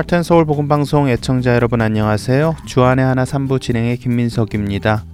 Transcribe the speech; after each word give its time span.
하트앤서울 0.00 0.46
복음 0.46 0.66
방송 0.66 1.10
애청자 1.10 1.54
여러분 1.54 1.82
안녕하세요. 1.82 2.56
주안의 2.64 3.04
하나 3.04 3.24
3부 3.24 3.60
진행의 3.60 3.98
김민석입니다. 3.98 5.04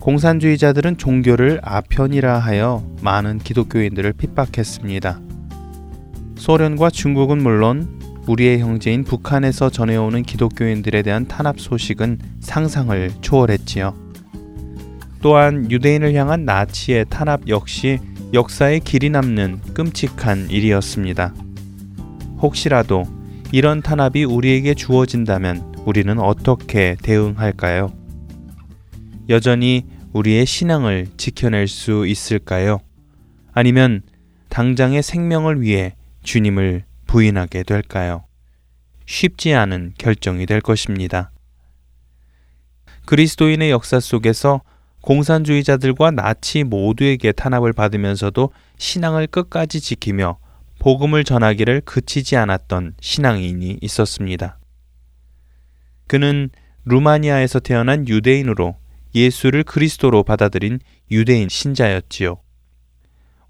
공산주의자들은 0.00 0.98
종교를 0.98 1.60
아편이라 1.62 2.38
하여 2.38 2.86
많은 3.00 3.38
기독교인들을 3.38 4.12
핍박했습니다. 4.12 5.18
소련과 6.36 6.90
중국은 6.90 7.42
물론 7.42 7.88
우리의 8.26 8.58
형제인 8.58 9.02
북한에서 9.02 9.70
전해오는 9.70 10.24
기독교인들에 10.24 11.00
대한 11.00 11.26
탄압 11.26 11.58
소식은 11.58 12.18
상상을 12.40 13.12
초월했지요. 13.22 13.94
또한 15.22 15.70
유대인을 15.70 16.12
향한 16.12 16.44
나치의 16.44 17.06
탄압 17.08 17.48
역시 17.48 17.98
역사에 18.34 18.80
길이 18.80 19.08
남는 19.08 19.60
끔찍한 19.72 20.50
일이었습니다. 20.50 21.32
혹시라도 22.42 23.15
이런 23.52 23.80
탄압이 23.80 24.24
우리에게 24.24 24.74
주어진다면 24.74 25.74
우리는 25.84 26.18
어떻게 26.18 26.96
대응할까요? 27.02 27.92
여전히 29.28 29.86
우리의 30.12 30.46
신앙을 30.46 31.06
지켜낼 31.16 31.68
수 31.68 32.06
있을까요? 32.06 32.80
아니면 33.52 34.02
당장의 34.48 35.02
생명을 35.02 35.60
위해 35.60 35.94
주님을 36.22 36.84
부인하게 37.06 37.62
될까요? 37.62 38.24
쉽지 39.06 39.54
않은 39.54 39.94
결정이 39.96 40.46
될 40.46 40.60
것입니다. 40.60 41.30
그리스도인의 43.04 43.70
역사 43.70 44.00
속에서 44.00 44.62
공산주의자들과 45.02 46.10
나치 46.10 46.64
모두에게 46.64 47.30
탄압을 47.30 47.72
받으면서도 47.72 48.50
신앙을 48.76 49.28
끝까지 49.28 49.80
지키며 49.80 50.38
복음을 50.86 51.24
전하기를 51.24 51.80
그치지 51.80 52.36
않았던 52.36 52.94
신앙인이 53.00 53.78
있었습니다. 53.82 54.60
그는 56.06 56.48
루마니아에서 56.84 57.58
태어난 57.58 58.06
유대인으로 58.06 58.76
예수를 59.12 59.64
그리스도로 59.64 60.22
받아들인 60.22 60.78
유대인 61.10 61.48
신자였지요. 61.48 62.36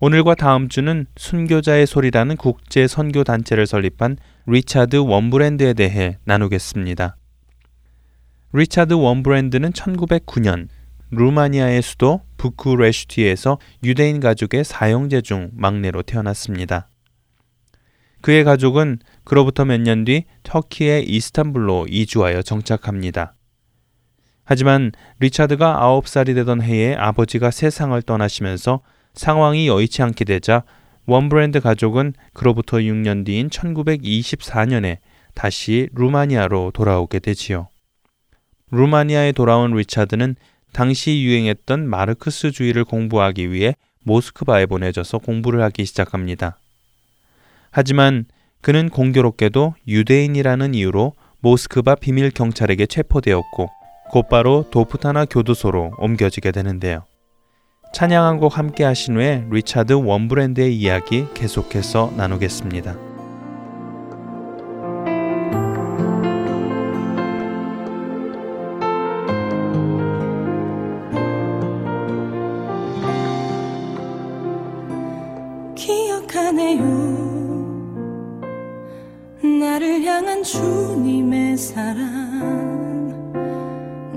오늘과 0.01 0.37
다음 0.37 0.71
주는 0.71 1.05
순교자의 1.19 1.87
소리라는 1.87 2.39
국제 2.39 2.87
선교 2.87 3.23
단체를 3.23 3.67
설립한 3.67 4.17
리차드 4.47 4.97
웜브랜드에 4.97 5.75
대해 5.75 6.17
나누겠습니다. 6.25 7.19
리차드 8.55 8.95
웜브랜드는 8.95 9.73
1909년 9.73 10.69
루마니아의 11.11 11.83
수도 11.83 12.23
부쿠레슈티에서 12.39 13.59
유대인 13.85 14.21
가족의 14.21 14.65
사형제 14.65 15.21
중 15.21 15.51
막내로 15.53 16.01
태어났습니다. 16.01 16.89
그의 18.27 18.43
가족은 18.43 18.99
그로부터 19.23 19.65
몇 19.65 19.83
년 19.83 20.05
뒤 20.05 20.25
터키의 20.43 21.05
이스탄불로 21.09 21.87
이주하여 21.89 22.43
정착합니다. 22.43 23.37
하지만 24.43 24.91
리차드가 25.21 25.79
9살이 25.81 26.35
되던 26.35 26.61
해에 26.61 26.97
아버지가 26.97 27.53
세상을 27.53 28.03
떠나시면서 28.03 28.81
상황이 29.15 29.69
여의치 29.69 30.03
않게 30.03 30.25
되자 30.25 30.65
원브랜드 31.07 31.61
가족은 31.61 32.15
그로부터 32.33 32.79
6년 32.79 33.25
뒤인 33.25 33.49
1924년에 33.49 34.99
다시 35.35 35.89
루마니아로 35.95 36.73
돌아오게 36.75 37.21
되지요. 37.21 37.69
루마니아에 38.73 39.31
돌아온 39.31 39.73
리차드는 39.77 40.35
당시 40.73 41.23
유행했던 41.23 41.89
마르크스주의를 41.89 42.87
공부하기 42.87 43.53
위해 43.53 43.77
모스크바에 44.03 44.67
보내져서 44.67 45.19
공부를 45.19 45.63
하기 45.63 45.85
시작합니다. 45.85 46.59
하지만 47.77 48.25
그는 48.63 48.89
공교롭게도 48.89 49.75
유대인이라는 49.87 50.73
이유로 50.73 51.13
모스크바 51.41 51.95
비밀 51.97 52.31
경찰에게 52.31 52.87
체포되었고 52.87 53.69
곧바로 54.11 54.65
도프타나 54.71 55.27
교도소로 55.27 55.93
옮겨지게 55.99 56.53
되는데요. 56.53 57.05
찬양 57.93 58.25
한 58.25 58.39
곡 58.39 58.57
함께 58.57 58.83
하신 58.83 59.17
후에 59.17 59.45
리차드 59.51 59.93
웜브랜드의 59.93 60.75
이야기 60.75 61.27
계속해서 61.35 62.15
나누겠습니다. 62.17 63.16
사랑. 81.57 83.33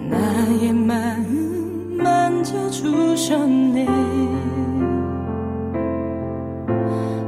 나의 0.10 0.74
마음 0.74 1.98
만져주셨네. 1.98 3.86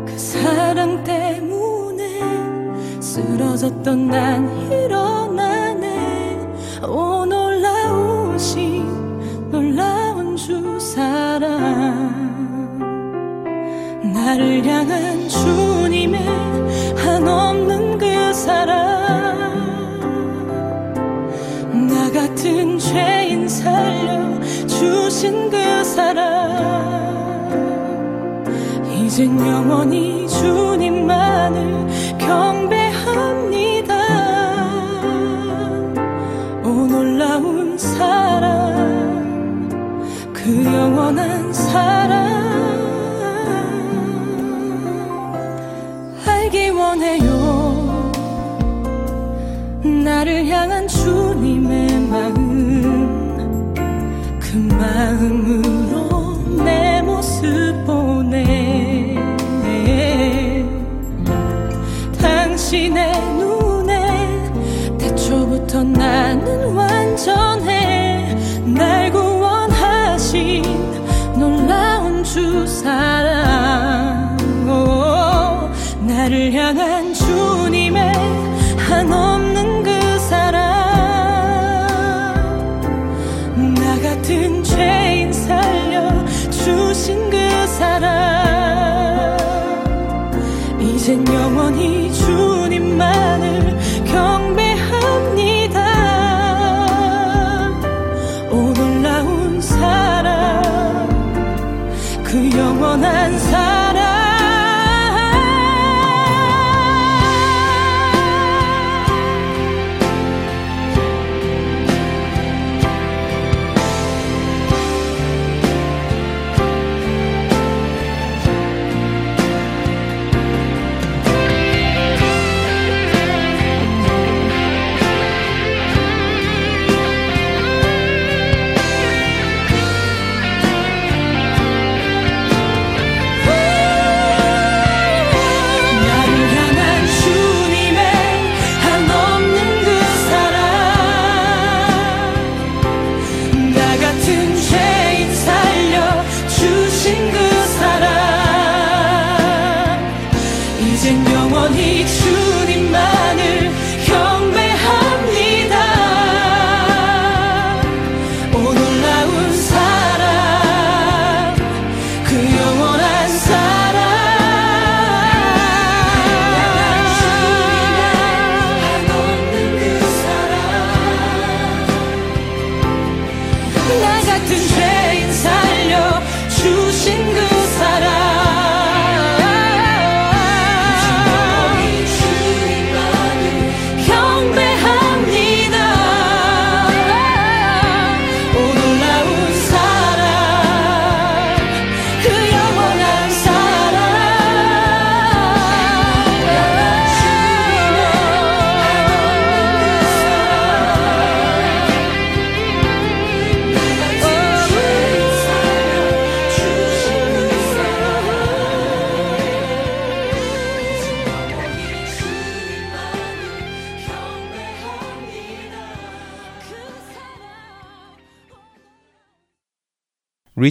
그 0.05 0.17
사랑 0.17 1.01
때문에 1.05 2.19
쓰러졌던 2.99 4.07
난 4.09 4.49
일어나네. 4.69 6.39
오 6.89 7.25
놀라우신 7.25 8.85
놀라운 9.49 10.35
주 10.35 10.77
사랑. 10.77 12.11
나를 14.13 14.65
향한 14.65 15.29
주님의 15.29 16.27
한없는 16.97 17.97
그 17.97 18.33
사랑 18.33 18.90
살려 23.61 24.39
주신 24.67 25.49
그 25.49 25.83
사랑. 25.83 26.51
이젠 28.89 29.39
영원히 29.39 30.27
주님만을 30.27 31.87
경배합니다. 32.17 33.93
오 36.63 36.67
놀라운 36.87 37.77
사랑 37.77 39.69
그 40.33 40.63
영원한 40.65 41.53
사랑. 41.53 42.31
알기 46.25 46.69
원해요. 46.69 48.11
나를 49.83 50.47
향한 50.47 50.87
주님의 50.87 52.07
마음 52.07 52.40
그 55.01 55.70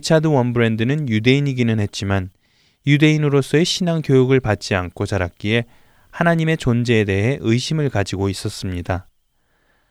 리차드 0.01 0.29
웜브랜드는 0.29 1.11
유대인이기는 1.11 1.79
했지만 1.79 2.31
유대인으로서의 2.87 3.67
신앙 3.67 4.01
교육을 4.01 4.41
받지 4.41 4.75
않고 4.75 5.05
자랐기에 5.05 5.67
하나님의 6.11 6.57
존재에 6.57 7.05
대해 7.05 7.37
의심을 7.41 7.91
가지고 7.91 8.31
있었습니다. 8.31 9.07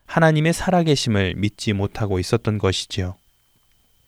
하나님의 0.07 0.53
살아계심을 0.53 1.35
믿지 1.37 1.73
못하고 1.73 2.17
있었던 2.17 2.57
것이지요. 2.57 3.17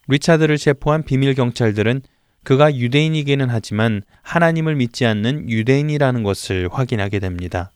리차드를 0.08 0.58
체포한 0.58 1.04
비밀 1.04 1.36
경찰들은 1.36 2.02
그가 2.44 2.76
유대인이기는 2.76 3.48
하지만 3.52 4.02
하나님을 4.24 4.76
믿지 4.76 5.06
않는 5.06 5.52
유대인이라는 5.52 6.24
것을 6.24 6.68
확인하게 6.72 7.20
됩니다. 7.20 7.72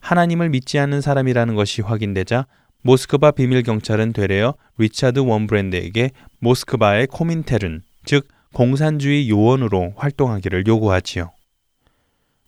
하나님을 0.00 0.48
믿지 0.48 0.80
않는 0.80 1.00
사람이라는 1.00 1.54
것이 1.54 1.80
확인되자 1.80 2.46
모스크바 2.86 3.30
비밀 3.30 3.62
경찰은 3.62 4.12
되레 4.12 4.56
리차드 4.76 5.20
웜브랜드에게 5.20 6.10
모스크바의 6.40 7.06
코민테른, 7.06 7.80
즉 8.04 8.28
공산주의 8.52 9.30
요원으로 9.30 9.94
활동하기를 9.96 10.66
요구하지요. 10.66 11.32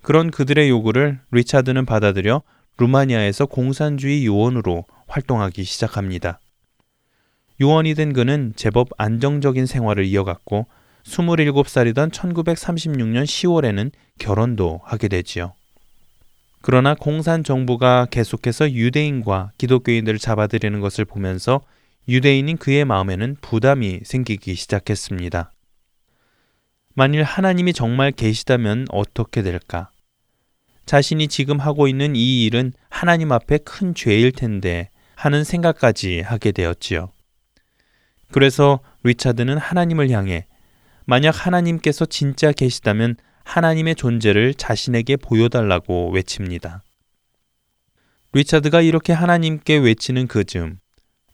그런 0.02 0.30
그들의 0.30 0.68
요구를 0.68 1.20
리차드는 1.30 1.86
받아들여 1.86 2.42
루마니아에서 2.76 3.46
공산주의 3.46 4.26
요원으로 4.26 4.84
활동하기 5.08 5.64
시작합니다. 5.64 6.38
요원이 7.62 7.94
된 7.94 8.12
그는 8.12 8.52
제법 8.56 8.88
안정적인 8.98 9.64
생활을 9.64 10.04
이어갔고 10.04 10.66
27살이던 11.04 12.12
1936년 12.12 13.24
10월에는 13.24 13.90
결혼도 14.18 14.82
하게 14.84 15.08
되지요. 15.08 15.54
그러나 16.68 16.96
공산 16.96 17.44
정부가 17.44 18.08
계속해서 18.10 18.72
유대인과 18.72 19.52
기독교인들을 19.56 20.18
잡아들이는 20.18 20.80
것을 20.80 21.04
보면서 21.04 21.60
유대인인 22.08 22.56
그의 22.56 22.84
마음에는 22.84 23.36
부담이 23.40 24.00
생기기 24.02 24.56
시작했습니다. 24.56 25.52
만일 26.94 27.22
하나님이 27.22 27.72
정말 27.72 28.10
계시다면 28.10 28.86
어떻게 28.90 29.42
될까? 29.42 29.90
자신이 30.86 31.28
지금 31.28 31.60
하고 31.60 31.86
있는 31.86 32.16
이 32.16 32.44
일은 32.44 32.72
하나님 32.90 33.30
앞에 33.30 33.58
큰 33.58 33.94
죄일 33.94 34.32
텐데 34.32 34.90
하는 35.14 35.44
생각까지 35.44 36.22
하게 36.22 36.50
되었지요. 36.50 37.12
그래서 38.32 38.80
리차드는 39.04 39.56
하나님을 39.56 40.10
향해 40.10 40.48
만약 41.04 41.46
하나님께서 41.46 42.06
진짜 42.06 42.50
계시다면 42.50 43.14
하나님의 43.46 43.94
존재를 43.94 44.54
자신에게 44.54 45.16
보여달라고 45.16 46.10
외칩니다. 46.10 46.82
리차드가 48.32 48.82
이렇게 48.82 49.12
하나님께 49.12 49.76
외치는 49.76 50.26
그 50.26 50.44
즈음, 50.44 50.78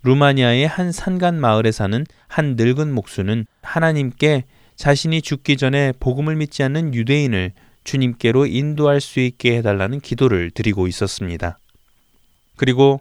루마니아의 0.02 0.68
한 0.68 0.92
산간 0.92 1.40
마을에 1.40 1.72
사는 1.72 2.04
한 2.28 2.54
늙은 2.56 2.92
목수는 2.92 3.46
하나님께 3.62 4.44
자신이 4.76 5.22
죽기 5.22 5.56
전에 5.56 5.92
복음을 5.98 6.36
믿지 6.36 6.62
않는 6.62 6.94
유대인을 6.94 7.52
주님께로 7.84 8.46
인도할 8.46 9.00
수 9.00 9.18
있게 9.18 9.56
해달라는 9.56 10.00
기도를 10.00 10.50
드리고 10.50 10.86
있었습니다. 10.86 11.58
그리고 12.56 13.00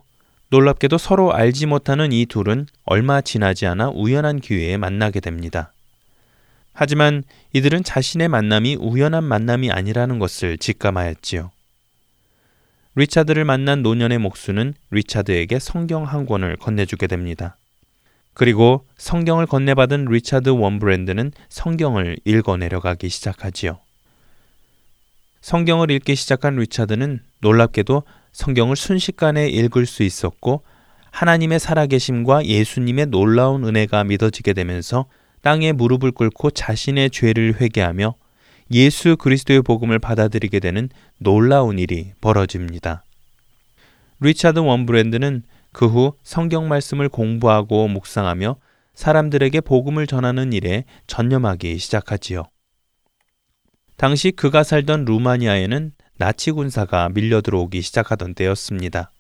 놀랍게도 0.50 0.98
서로 0.98 1.34
알지 1.34 1.66
못하는 1.66 2.12
이 2.12 2.26
둘은 2.26 2.66
얼마 2.86 3.22
지나지 3.22 3.68
않아 3.68 3.90
우연한 3.90 4.40
기회에 4.40 4.78
만나게 4.78 5.20
됩니다. 5.20 5.74
하지만 6.74 7.24
이들은 7.54 7.84
자신의 7.84 8.28
만남이 8.30 8.76
우연한 8.76 9.24
만남이 9.24 9.72
아니라는 9.72 10.20
것을 10.20 10.58
직감하였지요. 10.58 11.52
리차드를 12.96 13.46
만난 13.46 13.84
노년의 13.84 14.18
목수는 14.18 14.74
리차드에게 14.90 15.60
성경 15.60 16.04
한 16.04 16.26
권을 16.26 16.58
건네주게 16.58 17.08
됩니다. 17.08 17.58
그리고 18.34 18.86
성경을 18.98 19.46
건네받은 19.46 20.06
리차드 20.06 20.50
웜브란드는 20.50 21.32
성경을 21.50 22.18
읽어 22.26 22.58
내려가기 22.58 23.10
시작하지요. 23.10 23.80
성경을 25.42 25.92
읽기 25.92 26.16
시작한 26.16 26.56
리차드는 26.56 27.20
놀랍게도 27.40 28.04
성경을 28.32 28.76
순식간에 28.76 29.50
읽을 29.50 29.86
수 29.86 30.04
있었고 30.04 30.64
하나님의 31.12 31.60
살아계심과 31.60 32.46
예수님의 32.46 33.08
놀라운 33.08 33.66
은혜가 33.66 34.04
믿어지게 34.06 34.54
되면서 34.54 35.08
땅에 35.42 35.72
무릎을 35.72 36.12
꿇고 36.12 36.52
자신의 36.52 37.10
죄를 37.10 37.60
회개하며 37.60 38.16
예수 38.72 39.18
그리스도의 39.18 39.62
복음을 39.64 40.00
받아들이게 40.00 40.60
되는 40.60 40.90
놀라운 41.18 41.80
일이 41.80 42.14
벌어집니다. 42.22 43.04
리차드 44.20 44.60
원브랜드는 44.60 45.44
그 45.72 45.88
후 45.88 46.14
성경 46.24 46.68
말씀을 46.68 47.10
공부하고 47.10 47.88
묵상하며 47.88 48.58
사람들에게 48.94 49.62
복음을 49.62 50.06
전하는 50.06 50.54
일에 50.54 50.86
전념하기 51.08 51.78
시작하지요. 51.78 52.44
당시 53.96 54.32
그가 54.32 54.64
살던 54.64 55.06
루마니아에는 55.06 55.94
나치 56.18 56.52
군사가 56.52 57.10
밀려 57.10 57.42
들어오기 57.42 57.82
시작하던 57.82 58.36
때였습니다. 58.36 59.12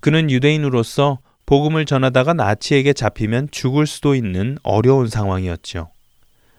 그는 0.00 0.30
유대인으로서 0.30 1.18
복음을 1.46 1.86
전하다가 1.86 2.34
나치에게 2.34 2.92
잡히면 2.92 3.48
죽을 3.52 3.86
수도 3.86 4.14
있는 4.14 4.58
어려운 4.64 5.08
상황이었죠. 5.08 5.90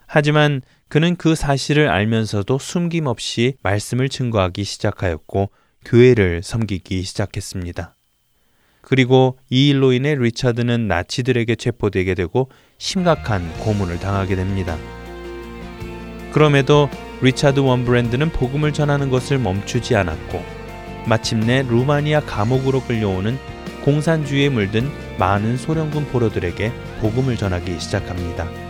하지만 0.07 0.61
그는 0.87 1.17
그 1.17 1.35
사실을 1.35 1.89
알면서도 1.89 2.57
숨김없이 2.57 3.57
말씀을 3.61 4.07
증거하기 4.07 4.63
시작하였고 4.63 5.49
교회를 5.83 6.41
섬기기 6.43 7.03
시작했습니다. 7.03 7.93
그리고 8.81 9.37
이 9.49 9.67
일로 9.67 9.91
인해 9.91 10.15
리차드는 10.15 10.87
나치들에게 10.87 11.55
체포되게 11.55 12.15
되고 12.15 12.49
심각한 12.77 13.51
고문을 13.59 13.99
당하게 13.99 14.37
됩니다. 14.37 14.77
그럼에도 16.31 16.89
리차드 17.21 17.59
원브랜드는 17.59 18.29
복음을 18.29 18.71
전하는 18.71 19.09
것을 19.09 19.39
멈추지 19.39 19.97
않았고 19.97 20.41
마침내 21.05 21.63
루마니아 21.63 22.21
감옥으로 22.21 22.81
끌려오는 22.81 23.37
공산주의에 23.87 24.49
물든 24.49 24.91
많은 25.17 25.55
소련군 25.55 26.07
포로들에게 26.07 26.73
복음을 26.99 27.37
전하기 27.37 27.79
시작합니다. 27.79 28.66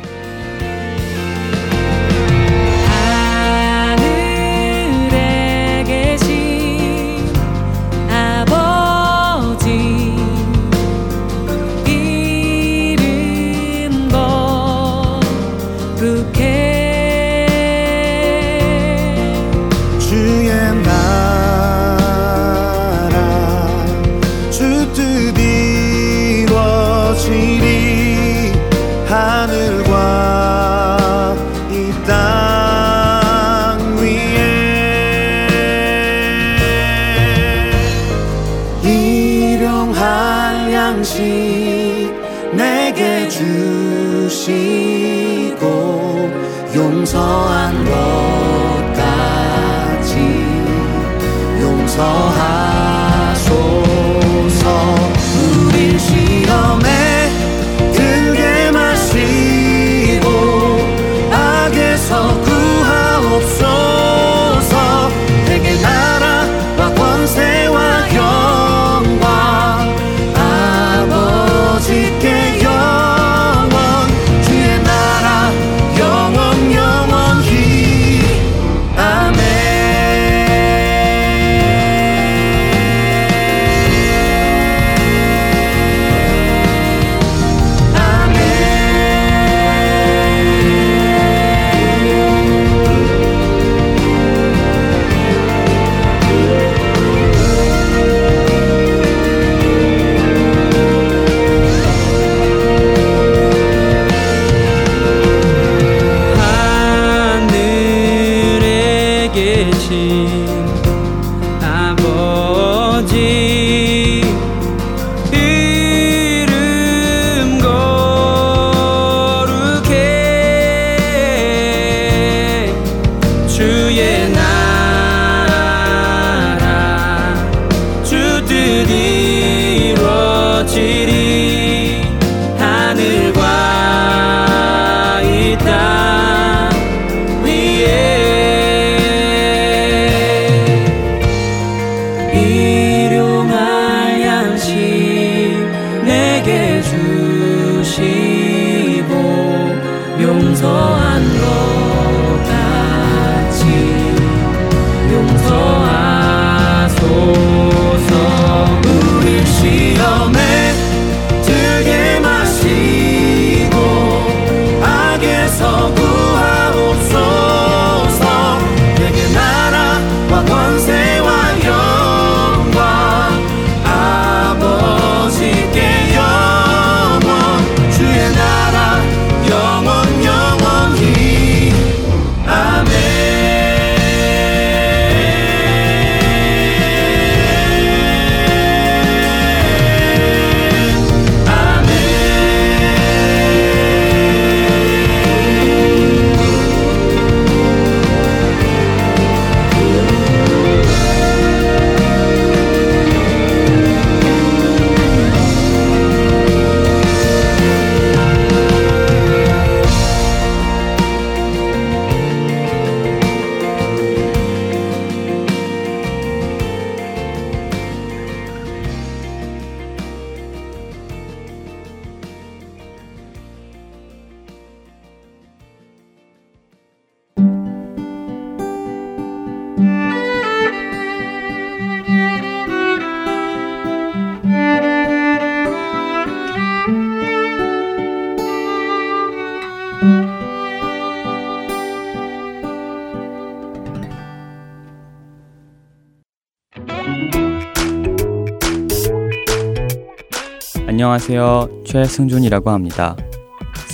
안녕하세요. 251.07 251.83
최승준이라고 251.85 252.69
합니다. 252.69 253.15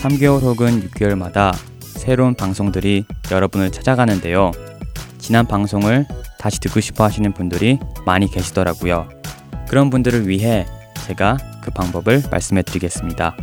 3개월 0.02 0.42
혹은 0.42 0.82
6개월마다 0.82 1.56
새로운 1.80 2.34
방송들이 2.34 3.06
여러분을 3.32 3.72
찾아가는데요. 3.72 4.50
지난 5.20 5.46
방송을 5.46 6.08
다시 6.40 6.60
듣고 6.60 6.80
싶어 6.80 7.04
하시는 7.04 7.32
분들이 7.32 7.78
많이 8.04 8.28
계시더라고요. 8.28 9.08
그런 9.70 9.92
분들을 9.92 10.28
위해 10.28 10.66
제가 11.06 11.38
그 11.62 11.70
방법을 11.70 12.24
말씀해 12.32 12.64
드리겠습니다. 12.64 13.38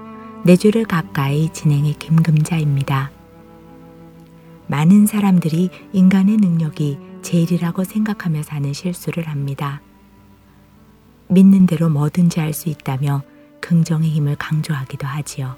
네 0.43 0.55
주를 0.55 0.85
가까이 0.85 1.53
진행의 1.53 1.93
김금자입니다. 1.99 3.11
많은 4.65 5.05
사람들이 5.05 5.69
인간의 5.91 6.37
능력이 6.37 6.97
제일이라고 7.21 7.83
생각하며 7.83 8.41
사는 8.41 8.73
실수를 8.73 9.27
합니다. 9.27 9.83
믿는 11.27 11.67
대로 11.67 11.89
뭐든지 11.89 12.39
할 12.39 12.53
수 12.53 12.69
있다며 12.69 13.21
긍정의 13.61 14.09
힘을 14.09 14.35
강조하기도 14.37 15.05
하지요. 15.05 15.57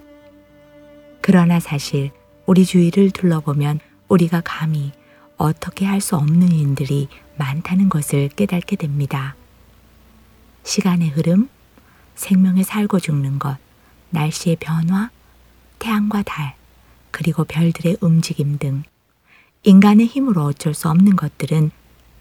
그러나 1.21 1.61
사실 1.61 2.11
우리 2.45 2.65
주위를 2.65 3.11
둘러보면 3.11 3.79
우리가 4.07 4.41
감히 4.43 4.91
어떻게 5.37 5.85
할 5.85 5.99
수 6.01 6.15
없는 6.15 6.51
일들이 6.51 7.07
많다는 7.37 7.89
것을 7.89 8.29
깨닫게 8.29 8.75
됩니다. 8.75 9.35
시간의 10.63 11.09
흐름, 11.09 11.49
생명의 12.15 12.63
살고 12.63 12.99
죽는 12.99 13.39
것, 13.39 13.57
날씨의 14.11 14.57
변화, 14.59 15.09
태양과 15.79 16.23
달, 16.23 16.55
그리고 17.11 17.43
별들의 17.43 17.97
움직임 18.01 18.57
등 18.57 18.83
인간의 19.63 20.05
힘으로 20.05 20.43
어쩔 20.43 20.73
수 20.73 20.89
없는 20.89 21.15
것들은 21.15 21.71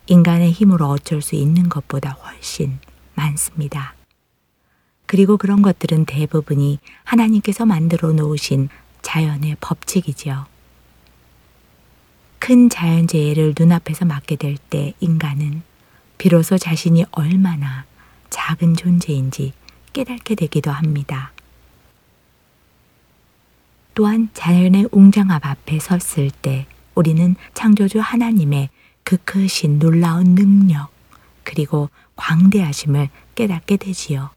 인간의 0.07 0.53
힘으로 0.53 0.89
어쩔 0.89 1.23
수 1.23 1.35
있는 1.35 1.69
것보다 1.69 2.11
훨씬 2.11 2.79
많습니다. 3.15 3.95
그리고 5.07 5.37
그런 5.37 5.63
것들은 5.63 6.07
대부분이 6.07 6.79
하나님께서 7.05 7.67
만들어 7.67 8.13
놓으신 8.13 8.69
자연의 9.03 9.57
법칙이지요. 9.61 10.54
큰 12.45 12.69
자연재해를 12.69 13.55
눈앞에서 13.59 14.05
맞게 14.05 14.37
될 14.37 14.59
때 14.69 14.93
인간은 15.01 15.63
비로소 16.19 16.59
자신이 16.59 17.07
얼마나 17.13 17.87
작은 18.29 18.77
존재인지 18.77 19.55
깨닫게 19.95 20.35
되기도 20.35 20.71
합니다. 20.71 21.33
또한 23.95 24.29
자연의 24.35 24.91
웅장함 24.93 25.41
앞에 25.43 25.79
섰을 25.79 26.31
때 26.31 26.67
우리는 26.95 27.35
창조주 27.55 28.01
하나님의 28.01 28.69
그 29.05 29.17
크신 29.25 29.79
놀라운 29.79 30.35
능력 30.35 30.91
그리고 31.45 31.89
광대하심을 32.17 33.09
깨닫게 33.37 33.79
되지요. 33.79 34.29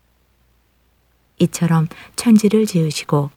이처럼 1.40 1.90
천지를 2.16 2.68
지으시고 2.68 3.32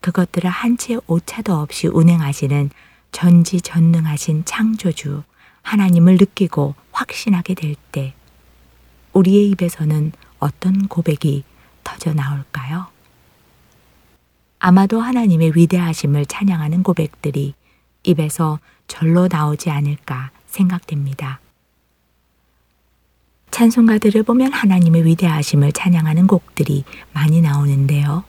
그것들을 0.00 0.48
한 0.48 0.78
채 0.78 0.96
오차도 1.06 1.52
없이 1.54 1.86
운행하시는 1.86 2.70
전지전능하신 3.12 4.44
창조주 4.44 5.22
하나님을 5.62 6.14
느끼고 6.14 6.74
확신하게 6.92 7.54
될 7.54 7.74
때 7.92 8.14
우리의 9.12 9.48
입에서는 9.50 10.12
어떤 10.38 10.88
고백이 10.88 11.44
터져 11.82 12.12
나올까요? 12.12 12.88
아마도 14.58 15.00
하나님의 15.00 15.52
위대하심을 15.54 16.26
찬양하는 16.26 16.82
고백들이 16.82 17.54
입에서 18.02 18.58
절로 18.86 19.28
나오지 19.30 19.70
않을까 19.70 20.30
생각됩니다. 20.46 21.40
찬송가들을 23.50 24.22
보면 24.24 24.52
하나님의 24.52 25.06
위대하심을 25.06 25.72
찬양하는 25.72 26.26
곡들이 26.26 26.84
많이 27.14 27.40
나오는데요. 27.40 28.24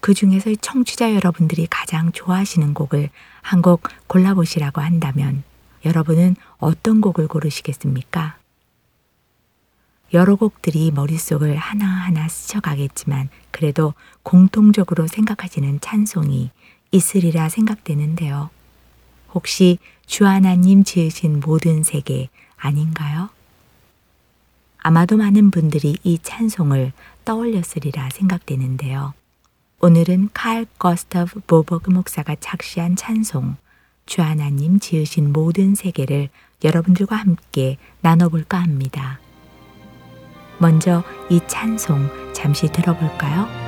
그 0.00 0.14
중에서 0.14 0.54
청취자 0.60 1.14
여러분들이 1.14 1.66
가장 1.68 2.12
좋아하시는 2.12 2.74
곡을 2.74 3.10
한 3.42 3.62
곡 3.62 3.82
골라보시라고 4.06 4.80
한다면 4.80 5.42
여러분은 5.84 6.36
어떤 6.58 7.00
곡을 7.00 7.28
고르시겠습니까? 7.28 8.36
여러 10.12 10.36
곡들이 10.36 10.90
머릿속을 10.92 11.56
하나하나 11.56 12.28
스쳐가겠지만 12.28 13.28
그래도 13.50 13.94
공통적으로 14.22 15.06
생각하시는 15.06 15.80
찬송이 15.80 16.50
있으리라 16.92 17.48
생각되는데요. 17.48 18.50
혹시 19.34 19.78
주 20.06 20.26
하나님 20.26 20.84
지으신 20.84 21.40
모든 21.40 21.82
세계 21.82 22.28
아닌가요? 22.56 23.28
아마도 24.78 25.16
많은 25.16 25.50
분들이 25.50 25.96
이 26.04 26.18
찬송을 26.22 26.92
떠올렸으리라 27.24 28.10
생각되는데요. 28.10 29.14
오늘은 29.80 30.30
칼 30.32 30.66
거스터브 30.78 31.40
보버그 31.46 31.90
목사가 31.90 32.34
작시한 32.40 32.96
찬송 32.96 33.56
주 34.06 34.22
하나님 34.22 34.78
지으신 34.78 35.32
모든 35.32 35.74
세계를 35.74 36.30
여러분들과 36.64 37.16
함께 37.16 37.76
나눠볼까 38.00 38.58
합니다. 38.58 39.20
먼저 40.58 41.04
이 41.28 41.40
찬송 41.46 42.32
잠시 42.32 42.68
들어볼까요? 42.72 43.65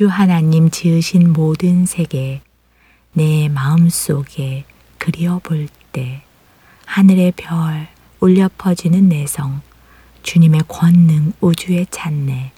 주 0.00 0.08
하나님 0.08 0.70
지으신 0.70 1.34
모든 1.34 1.84
세계 1.84 2.40
내 3.12 3.50
마음속에 3.50 4.64
그리워볼 4.96 5.68
때 5.92 6.22
하늘의 6.86 7.34
별 7.36 7.86
울려 8.18 8.48
퍼지는 8.56 9.10
내성 9.10 9.60
주님의 10.22 10.62
권능 10.68 11.34
우주에 11.42 11.84
찾네 11.90 12.52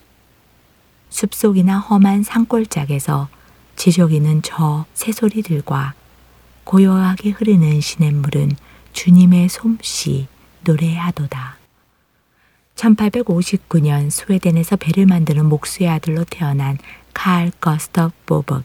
숲속이나 1.11 1.81
험한 1.81 2.23
산골짜기에서 2.23 3.29
지저귀는 3.75 4.43
저 4.43 4.85
새소리들과 4.95 5.95
고요하게 6.63 7.31
흐르는 7.31 7.81
시냇물은 7.81 8.53
주님의 8.93 9.49
솜씨 9.49 10.29
노래하도다. 10.61 11.57
1859년 12.77 14.11
스웨덴에서 14.11 14.77
배를 14.77 15.07
만드는 15.07 15.47
목수의 15.47 15.89
아들로 15.91 16.25
태어난 16.25 16.79
칼 17.15 17.51
거스터 17.61 18.13
보벅. 18.27 18.65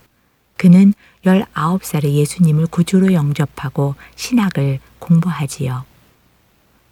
그는 0.57 0.93
19살에 1.25 2.05
예수님을 2.05 2.67
구주로 2.67 3.13
영접하고 3.13 3.95
신학을 4.15 4.79
공부하지요. 4.99 5.86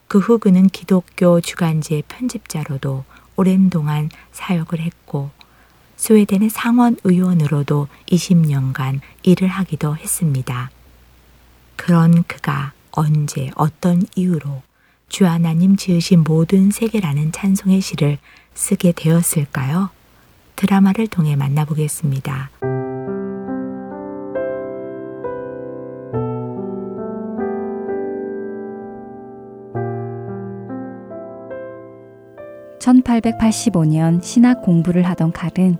그 0.07 0.19
후 0.19 0.37
그는 0.37 0.69
기독교 0.69 1.41
주간지의 1.41 2.03
편집자로도 2.07 3.03
오랜 3.35 3.69
동안 3.69 4.09
사역을 4.31 4.79
했고 4.79 5.31
스웨덴의 5.97 6.49
상원 6.49 6.97
의원으로도 7.03 7.87
20년간 8.07 8.99
일을 9.23 9.47
하기도 9.47 9.95
했습니다. 9.97 10.69
그런 11.75 12.23
그가 12.23 12.73
언제 12.91 13.51
어떤 13.55 14.03
이유로 14.15 14.61
주 15.09 15.25
하나님 15.25 15.75
지으신 15.75 16.23
모든 16.23 16.71
세계라는 16.71 17.31
찬송의 17.31 17.81
시를 17.81 18.17
쓰게 18.53 18.93
되었을까요? 18.93 19.89
드라마를 20.55 21.07
통해 21.07 21.35
만나보겠습니다. 21.35 22.51
(1885년) 32.79 34.21
신학 34.23 34.61
공부를 34.61 35.03
하던 35.03 35.31
칼은 35.31 35.77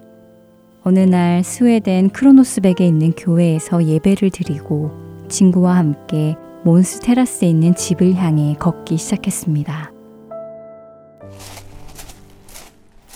어느 0.84 1.00
날 1.00 1.44
스웨덴 1.44 2.10
크로노스백에 2.10 2.86
있는 2.86 3.12
교회에서 3.12 3.86
예배를 3.86 4.30
드리고 4.32 4.92
친구와 5.30 5.78
함께 5.78 6.36
몬스 6.64 7.00
테라스에 7.02 7.48
있는 7.48 7.76
집을 7.76 8.16
향해 8.16 8.56
걷기 8.60 8.98
시작했습니다. 8.98 9.92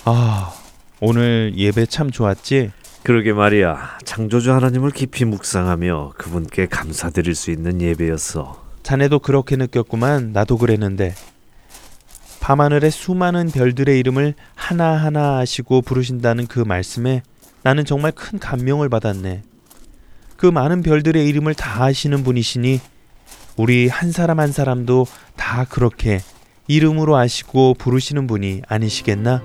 아, 0.05 0.53
오늘 1.01 1.53
예배 1.55 1.85
참 1.85 2.11
좋았지? 2.11 2.71
그러게 3.03 3.31
말이야. 3.31 3.99
창조주 4.03 4.51
하나님을 4.51 4.91
깊이 4.91 5.23
묵상하며 5.23 6.13
그분께 6.17 6.65
감사드릴 6.65 7.35
수 7.35 7.51
있는 7.51 7.81
예배였어. 7.81 8.65
자네도 8.83 9.19
그렇게 9.19 9.55
느꼈구만. 9.55 10.33
나도 10.33 10.57
그랬는데. 10.57 11.15
밤하늘의 12.41 12.91
수많은 12.91 13.51
별들의 13.51 13.97
이름을 13.99 14.33
하나하나 14.55 15.37
아시고 15.39 15.81
부르신다는 15.81 16.47
그 16.47 16.59
말씀에 16.59 17.21
나는 17.63 17.85
정말 17.85 18.11
큰 18.11 18.39
감명을 18.39 18.89
받았네. 18.89 19.43
그 20.35 20.45
많은 20.45 20.81
별들의 20.81 21.27
이름을 21.27 21.53
다 21.53 21.83
아시는 21.83 22.23
분이시니 22.23 22.79
우리 23.57 23.87
한 23.87 24.11
사람 24.11 24.39
한 24.39 24.51
사람도 24.51 25.05
다 25.35 25.65
그렇게 25.69 26.21
이름으로 26.67 27.17
아시고 27.17 27.75
부르시는 27.77 28.25
분이 28.27 28.61
아니시겠나? 28.67 29.43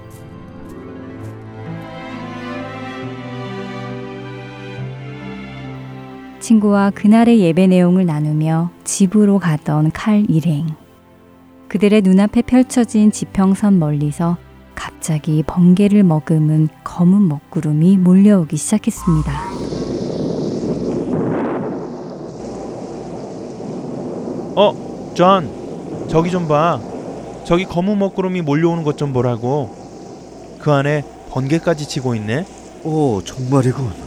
친구와 6.49 6.91
그날의 6.91 7.41
예배 7.41 7.69
내용을 7.69 8.05
나누며 8.05 8.69
집으로 8.85 9.39
가던 9.39 9.93
칼 9.93 10.27
일행. 10.29 10.67
그들의 11.69 12.03
눈앞에 12.03 12.43
펼쳐진 12.43 13.11
지평선 13.11 13.79
멀리서 13.79 14.37
갑자기 14.75 15.43
번개를 15.47 16.03
머금은 16.03 16.69
검은 16.85 17.29
먹구름이 17.29 17.97
몰려오기 17.97 18.59
시작했습니다. 18.59 19.33
어, 24.55 25.13
존, 25.15 25.49
저기 26.09 26.31
좀 26.31 26.47
봐. 26.47 26.79
저기 27.45 27.65
검은 27.65 27.99
먹구름이 27.99 28.43
몰려오는 28.43 28.85
것 28.85 28.99
좀 28.99 29.15
보라고. 29.15 29.75
그 30.59 30.71
안에 30.71 31.05
번개까지 31.31 31.89
치고 31.89 32.15
있네. 32.15 32.45
오, 32.85 33.23
정말이군. 33.25 34.04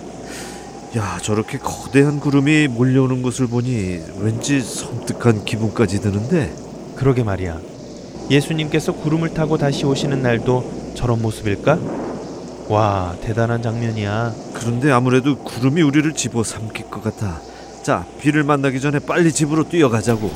야, 0.97 1.19
저렇게 1.21 1.59
거대한 1.59 2.19
구름이 2.19 2.69
몰려오는 2.69 3.21
것을 3.21 3.45
보니 3.45 4.01
왠지 4.19 4.59
섬뜩한 4.59 5.45
기분까지 5.45 6.01
드는데. 6.01 6.51
그러게 6.95 7.23
말이야. 7.23 7.59
예수님께서 8.31 8.93
구름을 8.93 9.35
타고 9.35 9.59
다시 9.59 9.85
오시는 9.85 10.23
날도 10.23 10.93
저런 10.95 11.21
모습일까? 11.21 11.77
와, 12.69 13.15
대단한 13.21 13.61
장면이야. 13.61 14.33
그런데 14.55 14.91
아무래도 14.91 15.37
구름이 15.37 15.83
우리를 15.83 16.11
집어삼킬 16.13 16.89
것 16.89 17.03
같아. 17.03 17.41
자, 17.83 18.03
비를 18.19 18.43
만나기 18.43 18.81
전에 18.81 18.97
빨리 18.97 19.31
집으로 19.31 19.69
뛰어가자고. 19.69 20.31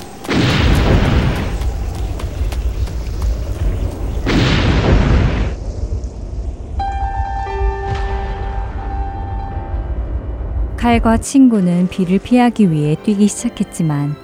칼과 10.81 11.17
친구는 11.17 11.89
비를 11.89 12.17
피하기 12.17 12.71
위해 12.71 12.95
뛰기 13.03 13.27
시작했지만 13.27 14.15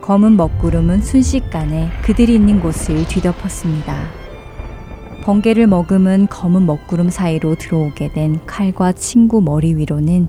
검은 0.00 0.36
먹구름은 0.36 1.02
순식간에 1.02 1.90
그들이 2.02 2.36
있는 2.36 2.60
곳을 2.60 3.08
뒤덮었습니다. 3.08 3.96
번개를 5.24 5.66
머금은 5.66 6.28
검은 6.30 6.64
먹구름 6.64 7.10
사이로 7.10 7.56
들어오게 7.56 8.12
된 8.12 8.38
칼과 8.46 8.92
친구 8.92 9.42
머리 9.42 9.74
위로는 9.74 10.28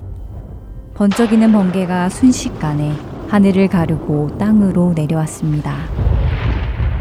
번쩍이는 0.94 1.52
번개가 1.52 2.08
순식간에 2.08 2.92
하늘을 3.28 3.68
가르고 3.68 4.36
땅으로 4.38 4.94
내려왔습니다. 4.96 5.76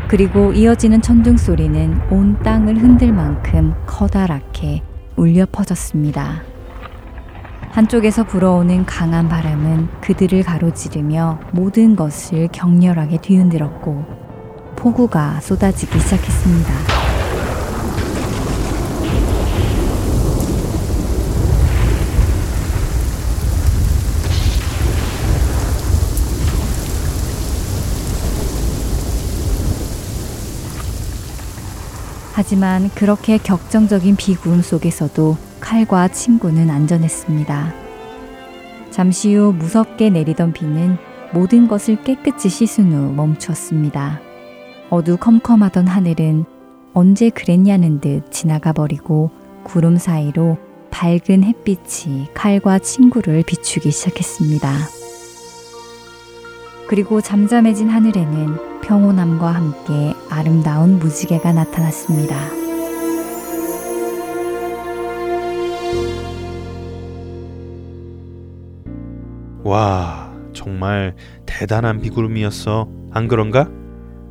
그리고 0.07 0.53
이어지는 0.53 1.01
천둥 1.01 1.37
소리는 1.37 1.99
온 2.11 2.37
땅을 2.43 2.77
흔들 2.77 3.11
만큼 3.11 3.73
커다랗게 3.87 4.83
울려 5.15 5.47
퍼졌습니다. 5.51 6.50
한쪽에서 7.71 8.25
불어오는 8.25 8.85
강한 8.85 9.29
바람은 9.29 9.87
그들을 10.01 10.43
가로지르며 10.43 11.39
모든 11.53 11.95
것을 11.95 12.49
격렬하게 12.51 13.19
뒤흔들었고 13.21 14.03
폭우가 14.75 15.39
쏟아지기 15.39 15.97
시작했습니다. 15.99 16.73
하지만 32.33 32.89
그렇게 32.95 33.37
격정적인 33.37 34.17
비구름 34.17 34.61
속에서도 34.61 35.50
칼과 35.61 36.09
친구는 36.09 36.69
안전했습니다. 36.69 37.73
잠시 38.89 39.33
후 39.33 39.53
무섭게 39.53 40.09
내리던 40.09 40.51
비는 40.51 40.97
모든 41.33 41.67
것을 41.69 42.03
깨끗이 42.03 42.49
씻은 42.49 42.91
후 42.91 43.13
멈췄습니다. 43.13 44.19
어두컴컴하던 44.89 45.87
하늘은 45.87 46.43
언제 46.93 47.29
그랬냐는 47.29 48.01
듯 48.01 48.29
지나가 48.31 48.73
버리고 48.73 49.31
구름 49.63 49.97
사이로 49.97 50.57
밝은 50.89 51.43
햇빛이 51.43 52.33
칼과 52.33 52.79
친구를 52.79 53.43
비추기 53.43 53.91
시작했습니다. 53.91 54.69
그리고 56.89 57.21
잠잠해진 57.21 57.87
하늘에는 57.87 58.81
평온함과 58.81 59.49
함께 59.49 60.13
아름다운 60.29 60.99
무지개가 60.99 61.53
나타났습니다. 61.53 62.60
와, 69.63 70.33
정말 70.53 71.15
대단한 71.45 72.01
비구름이었어. 72.01 72.89
안 73.11 73.27
그런가? 73.27 73.69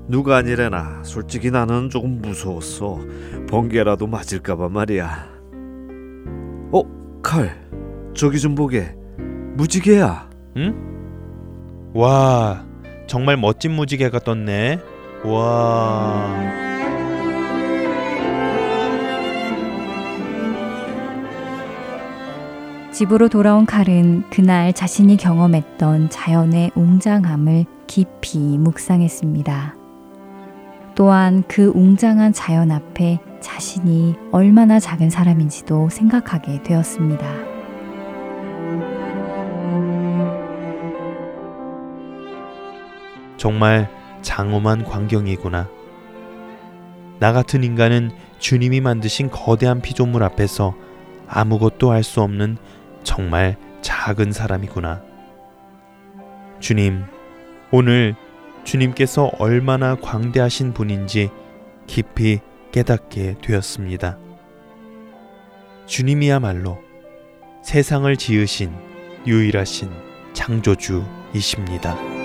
누가 0.09 0.39
아니래나 0.39 1.03
솔직히 1.05 1.51
나는 1.51 1.89
조금 1.89 2.21
무서웠어. 2.21 2.99
번개라도 3.49 4.07
맞을까봐 4.09 4.69
말이야. 4.69 5.29
어, 6.73 6.83
칼. 7.23 7.69
저기 8.15 8.41
좀 8.41 8.55
보게. 8.55 8.97
무지개야. 9.55 10.31
응? 10.57 11.91
와, 11.95 12.67
정말 13.07 13.37
멋진 13.37 13.73
무지개가 13.73 14.21
떴네. 14.21 14.81
와. 15.25 16.70
집으로 22.93 23.29
돌아온 23.29 23.67
칼은 23.67 24.25
그날 24.31 24.73
자신이 24.73 25.17
경험했던 25.17 26.11
자연의 26.11 26.73
웅장함을 26.75 27.65
깊이 27.87 28.39
묵상했습니다. 28.59 29.77
또한 30.97 31.45
그 31.47 31.71
웅장한 31.75 32.33
자연 32.33 32.73
앞에 32.73 33.21
자신이 33.41 34.17
얼마나 34.33 34.81
작은 34.81 35.09
사람인지도 35.09 35.89
생각하게 35.89 36.63
되었습니다. 36.65 37.27
정말 43.37 43.89
장엄한 44.21 44.85
광경이구나. 44.85 45.69
나 47.21 47.33
같은 47.33 47.63
인간은 47.63 48.11
주님이 48.39 48.81
만드신 48.81 49.31
거대한 49.31 49.81
피조물 49.81 50.25
앞에서 50.25 50.75
아무것도 51.29 51.93
할 51.93 52.03
수 52.03 52.21
없는 52.23 52.57
정말 53.03 53.57
작은 53.81 54.33
사람이구나. 54.33 55.03
주님, 56.61 57.05
오늘 57.71 58.15
주님께서 58.65 59.31
얼마나 59.39 59.95
광대하신 59.95 60.75
분인지 60.75 61.31
깊이 61.87 62.41
깨닫게 62.73 63.37
되었습니다. 63.43 64.19
주님이야말로 65.87 66.79
세상을 67.63 68.15
지으신 68.17 68.73
유일하신 69.27 69.91
창조주이십니다. 70.33 72.20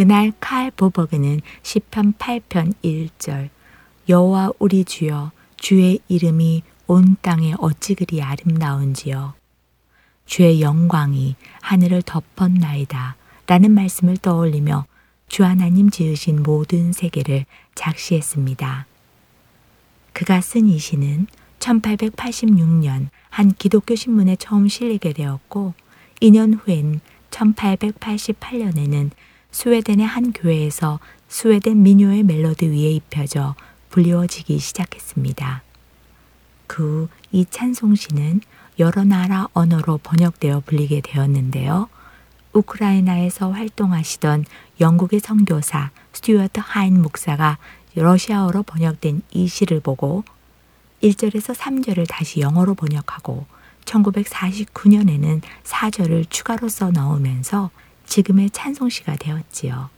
그날 0.00 0.32
칼 0.40 0.70
보버그는 0.70 1.42
시편 1.62 2.14
8편 2.14 2.72
1절 2.82 3.50
여호와 4.08 4.52
우리 4.58 4.86
주여 4.86 5.30
주의 5.56 5.98
이름이 6.08 6.62
온 6.86 7.18
땅에 7.20 7.52
어찌 7.58 7.94
그리 7.94 8.22
아름다운지요 8.22 9.34
주의 10.24 10.62
영광이 10.62 11.36
하늘을 11.60 12.00
덮었나이다 12.00 13.16
라는 13.46 13.72
말씀을 13.72 14.16
떠올리며 14.16 14.86
주 15.28 15.44
하나님 15.44 15.90
지으신 15.90 16.44
모든 16.44 16.92
세계를 16.92 17.44
작시했습니다. 17.74 18.86
그가 20.14 20.40
쓴 20.40 20.66
이 20.68 20.78
시는 20.78 21.26
1886년 21.58 23.08
한 23.28 23.52
기독교 23.52 23.94
신문에 23.94 24.36
처음 24.36 24.66
실리게 24.66 25.12
되었고 25.12 25.74
2년 26.22 26.58
후엔 26.64 27.02
1888년에는 27.30 29.10
스웨덴의 29.52 30.06
한 30.06 30.32
교회에서 30.32 31.00
스웨덴 31.28 31.82
민요의 31.82 32.22
멜로디 32.22 32.66
위에 32.68 32.90
입혀져 32.92 33.54
불리워지기 33.90 34.58
시작했습니다. 34.58 35.62
그 36.66 37.08
후 37.08 37.20
이 37.32 37.46
찬송시는 37.48 38.40
여러 38.78 39.04
나라 39.04 39.46
언어로 39.52 39.98
번역되어 40.02 40.62
불리게 40.66 41.00
되었는데요. 41.02 41.88
우크라이나에서 42.52 43.52
활동하시던 43.52 44.44
영국의 44.80 45.20
선교사 45.20 45.90
스튜어트 46.12 46.60
하인 46.62 47.00
목사가 47.00 47.58
러시아어로 47.94 48.64
번역된 48.64 49.22
이 49.30 49.46
시를 49.46 49.78
보고 49.80 50.24
1절에서 51.02 51.54
3절을 51.54 52.06
다시 52.08 52.40
영어로 52.40 52.74
번역하고 52.74 53.46
1949년에는 53.84 55.42
4절을 55.62 56.28
추가로 56.28 56.68
써 56.68 56.90
넣으면서 56.90 57.70
지금의 58.10 58.50
찬송시가 58.50 59.16
되었지요. 59.16 59.88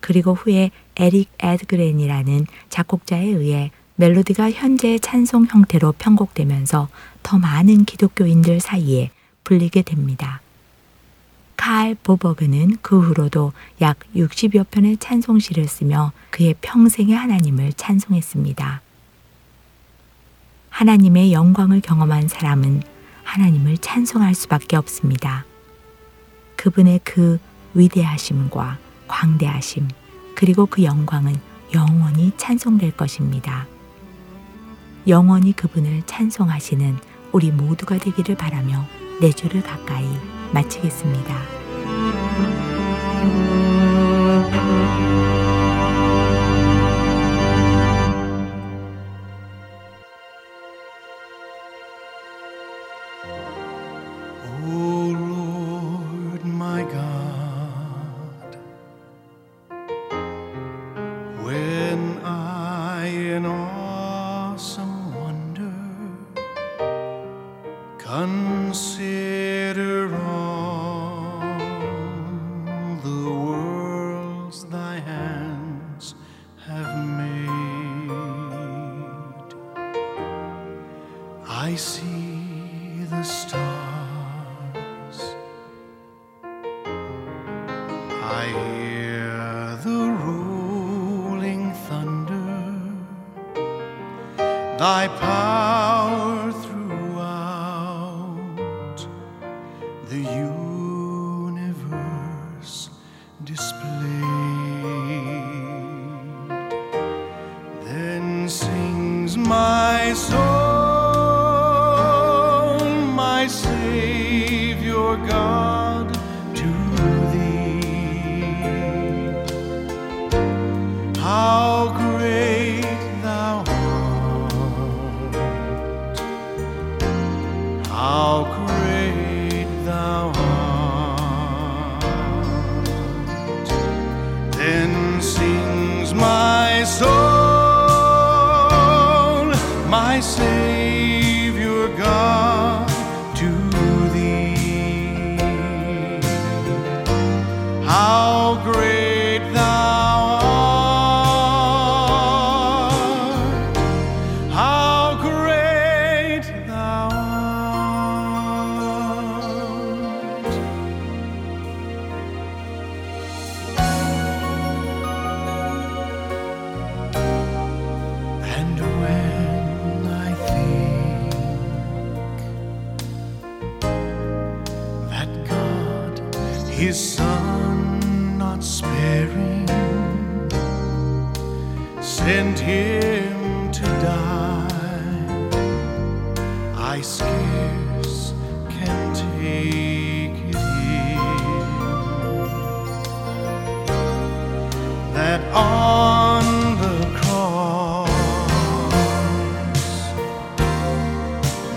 그리고 0.00 0.34
후에 0.34 0.70
에릭 0.96 1.30
에드그렌이라는 1.38 2.46
작곡자에 2.68 3.24
의해 3.24 3.70
멜로디가 3.94 4.50
현재의 4.50 4.98
찬송 5.00 5.46
형태로 5.46 5.92
편곡되면서 5.92 6.88
더 7.22 7.38
많은 7.38 7.84
기독교인들 7.84 8.60
사이에 8.60 9.10
불리게 9.44 9.82
됩니다. 9.82 10.40
칼 11.56 11.94
보버그는 11.94 12.78
그 12.82 13.00
후로도 13.00 13.52
약 13.80 14.00
60여 14.16 14.66
편의 14.68 14.96
찬송시를 14.96 15.68
쓰며 15.68 16.10
그의 16.30 16.56
평생의 16.60 17.14
하나님을 17.14 17.74
찬송했습니다. 17.74 18.82
하나님의 20.70 21.32
영광을 21.32 21.80
경험한 21.80 22.26
사람은 22.26 22.82
하나님을 23.22 23.78
찬송할 23.78 24.34
수밖에 24.34 24.76
없습니다. 24.76 25.44
그분의 26.62 27.00
그 27.02 27.40
위대하심과 27.74 28.78
광대하심, 29.08 29.88
그리고 30.36 30.66
그 30.66 30.84
영광은 30.84 31.34
영원히 31.74 32.30
찬송될 32.36 32.92
것입니다. 32.92 33.66
영원히 35.08 35.52
그분을 35.54 36.02
찬송하시는 36.06 36.98
우리 37.32 37.50
모두가 37.50 37.98
되기를 37.98 38.36
바라며 38.36 38.86
내 39.20 39.32
주를 39.32 39.60
가까이 39.60 40.06
마치겠습니다. 40.52 41.36
Consider 68.12 70.04
all 70.28 71.40
the 73.02 73.22
worlds 73.24 74.64
thy 74.66 74.96
hands 75.00 76.14
have 76.66 76.94
made. 77.08 78.10
I 81.48 81.74
see 81.74 83.04
the 83.08 83.22
stars, 83.22 83.62
I 88.38 88.44
hear 88.62 89.78
the 89.86 90.00
rolling 90.26 91.72
thunder, 91.88 92.60
thy 94.76 95.08
power. 95.08 95.41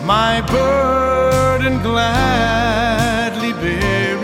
my 0.06 0.40
burden 0.42 1.82
gladly 1.82 3.54
bear. 3.54 4.15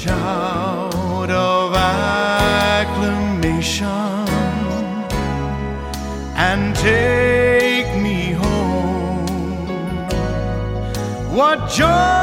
shout 0.00 1.30
of 1.30 1.74
acclamation 1.74 3.26
and 6.46 6.74
take 6.76 7.94
me 8.00 8.32
home. 8.32 9.26
What 11.36 11.68
joy! 11.68 12.19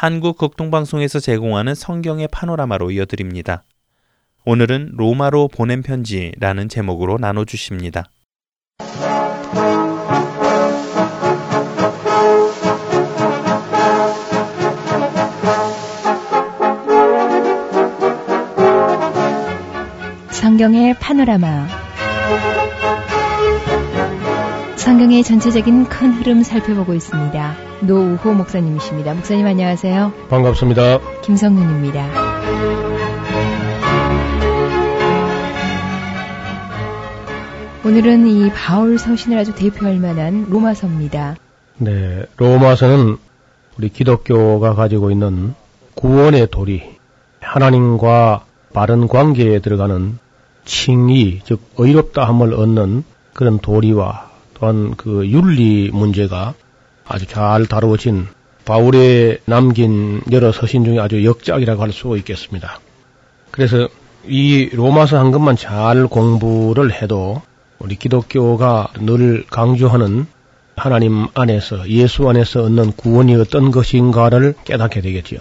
한국 0.00 0.38
극동방송에서 0.38 1.18
제공하는 1.18 1.74
성경의 1.74 2.28
파노라마로 2.30 2.92
이어드립니다. 2.92 3.64
오늘은 4.44 4.92
로마로 4.96 5.48
보낸 5.48 5.82
편지라는 5.82 6.68
제목으로 6.68 7.18
나눠주십니다. 7.18 8.04
성경의 20.30 20.94
파노라마 21.00 21.66
성경의 24.78 25.24
전체적인 25.24 25.86
큰 25.86 26.12
흐름 26.12 26.44
살펴보고 26.44 26.94
있습니다. 26.94 27.56
노우호 27.80 28.32
목사님이십니다. 28.32 29.12
목사님 29.12 29.44
안녕하세요. 29.44 30.12
반갑습니다. 30.30 31.00
김성윤입니다. 31.22 32.08
오늘은 37.84 38.26
이 38.28 38.50
바울 38.52 38.98
서신을 38.98 39.36
아주 39.36 39.52
대표할 39.54 39.96
만한 39.96 40.46
로마서입니다. 40.48 41.36
네, 41.78 42.24
로마서는 42.36 43.16
우리 43.78 43.88
기독교가 43.88 44.74
가지고 44.74 45.10
있는 45.10 45.54
구원의 45.94 46.48
도리, 46.50 46.84
하나님과 47.40 48.44
바른 48.72 49.08
관계에 49.08 49.58
들어가는 49.58 50.18
칭의, 50.64 51.40
즉 51.44 51.60
의롭다 51.76 52.28
함을 52.28 52.54
얻는 52.54 53.02
그런 53.32 53.58
도리와 53.58 54.27
또한 54.58 54.94
그 54.96 55.26
윤리 55.28 55.90
문제가 55.92 56.54
아주 57.06 57.26
잘 57.26 57.66
다루어진 57.66 58.26
바울의 58.64 59.38
남긴 59.46 60.20
여러 60.30 60.52
서신 60.52 60.84
중에 60.84 60.98
아주 60.98 61.24
역작이라고 61.24 61.82
할 61.82 61.92
수 61.92 62.16
있겠습니다. 62.18 62.80
그래서 63.50 63.88
이 64.26 64.68
로마서 64.72 65.18
한 65.18 65.30
것만 65.30 65.56
잘 65.56 66.06
공부를 66.06 66.92
해도 66.92 67.40
우리 67.78 67.94
기독교가 67.96 68.88
늘 69.00 69.44
강조하는 69.48 70.26
하나님 70.76 71.28
안에서 71.34 71.88
예수 71.88 72.28
안에서 72.28 72.64
얻는 72.64 72.92
구원이 72.92 73.34
어떤 73.36 73.70
것인가를 73.70 74.54
깨닫게 74.64 75.00
되겠지요. 75.00 75.40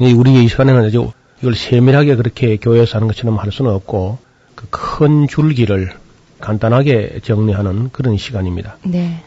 우리 0.00 0.44
이 0.44 0.48
시간에는 0.48 0.86
아주 0.86 1.12
이걸 1.40 1.54
세밀하게 1.54 2.16
그렇게 2.16 2.56
교회에서 2.56 2.96
하는 2.96 3.08
것처럼 3.08 3.36
할 3.38 3.52
수는 3.52 3.70
없고 3.72 4.18
그 4.54 4.66
큰 4.70 5.28
줄기를 5.28 5.92
간단하게 6.40 7.20
정리하는 7.22 7.90
그런 7.92 8.16
시간입니다. 8.16 8.76
네. 8.84 9.22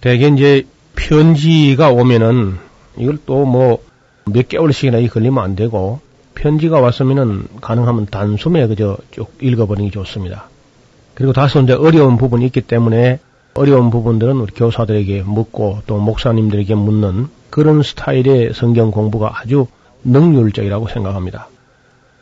대개 0.00 0.28
이제 0.28 0.66
편지가 0.96 1.90
오면은 1.90 2.58
이걸 2.96 3.18
또 3.26 3.44
뭐 3.44 3.78
몇 4.26 4.48
개월씩이나 4.48 5.06
걸리면 5.08 5.42
안 5.42 5.56
되고 5.56 6.00
편지가 6.34 6.80
왔으면은 6.80 7.46
가능하면 7.60 8.06
단숨에 8.06 8.66
그저 8.66 8.96
쭉 9.10 9.32
읽어버리는 9.40 9.90
게 9.90 9.94
좋습니다. 9.94 10.48
그리고 11.14 11.32
다소 11.32 11.60
이제 11.60 11.74
어려운 11.74 12.16
부분이 12.16 12.44
있기 12.46 12.62
때문에 12.62 13.20
어려운 13.54 13.90
부분들은 13.90 14.36
우리 14.36 14.52
교사들에게 14.52 15.22
묻고 15.22 15.82
또 15.86 15.98
목사님들에게 15.98 16.74
묻는 16.74 17.28
그런 17.50 17.82
스타일의 17.82 18.52
성경 18.52 18.90
공부가 18.90 19.32
아주 19.38 19.68
능률적이라고 20.02 20.88
생각합니다. 20.88 21.48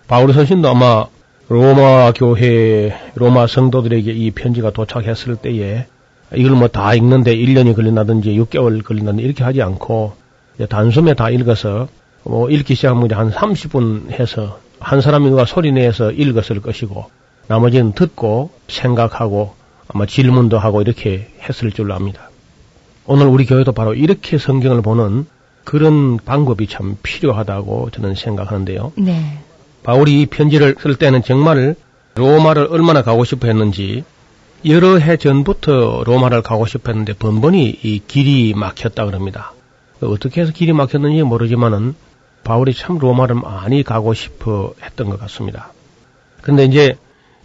바울 0.09 0.35
선신도 0.35 0.69
아마 0.69 1.07
로마 1.49 2.13
교회, 2.13 2.97
로마 3.15 3.47
성도들에게 3.47 4.11
이 4.13 4.31
편지가 4.31 4.71
도착했을 4.71 5.37
때에 5.37 5.87
이걸 6.35 6.53
뭐 6.53 6.69
다 6.69 6.95
읽는데 6.95 7.37
1년이 7.37 7.75
걸린다든지 7.77 8.31
6개월 8.31 8.83
걸린다든지 8.83 9.23
이렇게 9.23 9.45
하지 9.45 9.61
않고 9.61 10.15
단숨에 10.69 11.15
다 11.15 11.29
읽어서 11.31 11.89
뭐 12.25 12.49
읽기 12.49 12.75
시작하면 12.75 13.11
한 13.13 13.31
30분 13.31 14.11
해서 14.13 14.59
한 14.81 15.01
사람이 15.01 15.29
누가 15.29 15.45
소리 15.45 15.73
내서 15.73 16.11
읽었을 16.11 16.61
것이고 16.63 17.07
나머지는 17.49 17.93
듣고 17.93 18.51
생각하고 18.69 19.55
아마 19.89 20.07
질문도 20.07 20.59
하고 20.59 20.81
이렇게 20.81 21.29
했을 21.47 21.71
줄로 21.71 21.95
압니다. 21.95 22.31
오늘 23.05 23.27
우리 23.27 23.45
교회도 23.45 23.73
바로 23.73 23.95
이렇게 23.95 24.39
성경을 24.39 24.81
보는 24.81 25.27
그런 25.65 26.17
방법이 26.17 26.67
참 26.69 26.97
필요하다고 27.03 27.91
저는 27.91 28.15
생각하는데요. 28.15 28.93
네. 28.97 29.39
바울이 29.83 30.23
이 30.23 30.27
편지를 30.27 30.77
쓸 30.81 30.95
때는 30.97 31.23
정말 31.23 31.75
로마를 32.15 32.69
얼마나 32.71 33.03
가고 33.03 33.25
싶어 33.25 33.47
했는지 33.49 34.05
여러 34.65 34.99
해 34.99 35.17
전부터 35.17 36.05
로마를 36.05 36.43
가고 36.43 36.67
싶어 36.67 36.91
했는데 36.93 37.15
번번이 37.15 37.81
이 37.83 38.01
길이 38.07 38.55
막혔다 38.55 39.07
그럽니다. 39.07 39.53
어떻게 40.01 40.41
해서 40.41 40.53
길이 40.53 40.73
막혔는지 40.73 41.23
모르지만은 41.23 41.95
바울이 42.45 42.75
참 42.75 42.99
로마를 42.99 43.37
많이 43.37 43.83
가고 43.83 44.15
싶어 44.15 44.75
했던 44.83 45.11
것 45.11 45.19
같습니다. 45.21 45.73
그런데 46.43 46.65
이제 46.65 46.97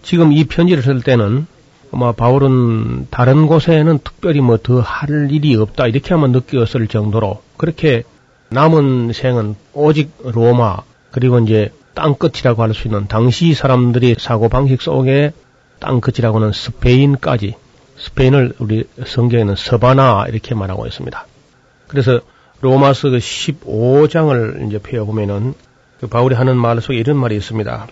지금 0.04 0.32
이 0.32 0.44
편지를 0.46 0.84
쓸 0.84 1.02
때는 1.02 1.48
아마 1.92 2.12
바울은 2.12 3.08
다른 3.10 3.48
곳에는 3.48 4.00
특별히 4.04 4.42
뭐 4.42 4.58
더 4.58 4.82
할 4.82 5.30
일이 5.32 5.56
없다 5.56 5.88
이렇게 5.88 6.14
하면 6.14 6.32
느꼈을 6.34 6.88
정도로 6.88 7.42
그렇게 7.58 8.04
남은 8.50 9.14
생은 9.14 9.56
오직 9.74 10.12
로마 10.24 10.78
그리고 11.12 11.40
이제 11.40 11.72
땅끝이라고 11.98 12.62
할 12.62 12.76
수 12.76 12.88
있는 12.88 13.08
당시 13.08 13.56
사람들이 13.56 14.18
사고 14.20 14.50
방식 14.50 14.84
속에 14.84 15.34
땅끝이라고 15.80 16.38
하는 16.38 16.52
스페인까지 16.52 17.56
스페인을 17.98 18.54
우리 18.60 18.84
성경에는 19.04 19.56
서바나 19.56 20.28
이렇게 20.30 20.54
말하고 20.54 20.86
있습니다. 20.86 21.26
그래서 21.88 22.22
로마서 22.62 23.10
그 23.10 23.18
15장을 23.18 24.68
이제 24.68 24.78
펴 24.78 25.06
보면은 25.06 25.56
그 26.00 26.06
바울이 26.06 26.36
하는 26.36 26.56
말 26.56 26.80
속에 26.80 27.00
이런 27.00 27.18
말이 27.18 27.36
있습니다. 27.36 27.88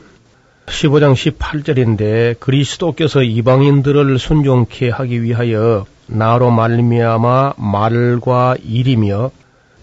15장 0.68 1.16
18절인데 1.16 2.40
그리스도께서 2.40 3.24
이방인들을 3.24 4.20
순종케 4.20 4.92
하기 4.92 5.24
위하여 5.24 5.88
나로 6.06 6.52
말미암아 6.52 7.54
말과 7.58 8.56
일이며 8.64 9.32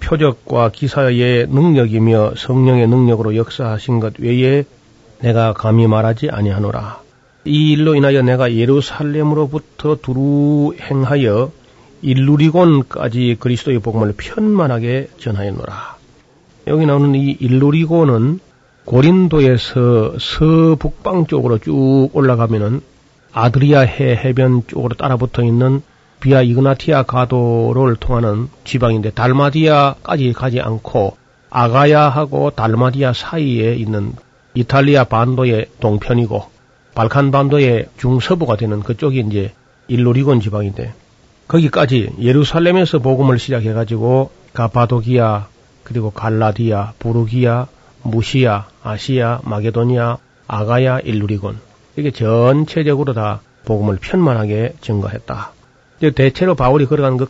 표적과 0.03 0.71
기사의 0.71 1.47
능력이며 1.49 2.35
성령의 2.37 2.89
능력으로 2.89 3.37
역사하신 3.37 4.01
것 4.01 4.19
외에 4.19 4.65
내가 5.21 5.53
감히 5.53 5.87
말하지 5.87 6.29
아니하노라. 6.31 7.01
이 7.45 7.73
일로 7.73 7.95
인하여 7.95 8.23
내가 8.23 8.55
예루살렘으로부터 8.55 9.97
두루 9.97 10.75
행하여 10.81 11.51
일루리곤까지 12.03 13.37
그리스도의 13.39 13.79
복음을 13.79 14.13
편만하게 14.17 15.09
전하였노라. 15.19 15.97
여기 16.67 16.87
나오는 16.87 17.15
이 17.15 17.37
일루리곤은 17.39 18.41
고린도에서 18.85 20.15
서북방 20.19 21.27
쪽으로 21.27 21.59
쭉 21.59 22.11
올라가면은 22.13 22.81
아드리아 23.33 23.81
해 23.81 24.17
해변 24.17 24.63
쪽으로 24.67 24.95
따라붙어 24.97 25.45
있는 25.45 25.83
비아 26.23 26.41
이그나티아 26.41 27.03
가도를 27.03 27.97
통하는 27.97 28.49
지방인데 28.63 29.11
달마디아까지 29.11 30.33
가지 30.33 30.61
않고 30.61 31.17
아가야하고 31.51 32.51
달마디아 32.51 33.13
사이에 33.13 33.75
있는 33.75 34.13
이탈리아 34.55 35.03
반도의 35.03 35.67
동편이고 35.81 36.45
발칸 36.95 37.33
반도의 37.33 37.89
중서부가 37.99 38.57
되는 38.57 38.85
그쪽이 38.85 39.25
이제 39.29 39.53
일루리곤 39.89 40.41
지방인데 40.41 40.95
거기까지 41.49 42.11
예루살렘에서 42.21 43.01
복음을 43.01 43.41
시작해 43.41 43.73
가지고 43.73 44.31
가파도기아 44.53 45.49
그리고 45.83 46.13
갈라디아, 46.13 46.93
부르기아, 47.01 47.67
무시아, 48.05 48.67
아시아, 48.85 49.41
마게도니아, 49.43 50.19
아가야, 50.47 51.01
일루리곤 51.01 51.59
이게 51.97 52.13
전체적으로 52.13 53.13
다 53.13 53.41
복음을 53.65 53.99
편만하게 54.01 54.75
증거했다. 54.81 55.53
대체로 56.11 56.55
바울이 56.55 56.87
걸어가는 56.87 57.19
그 57.19 57.27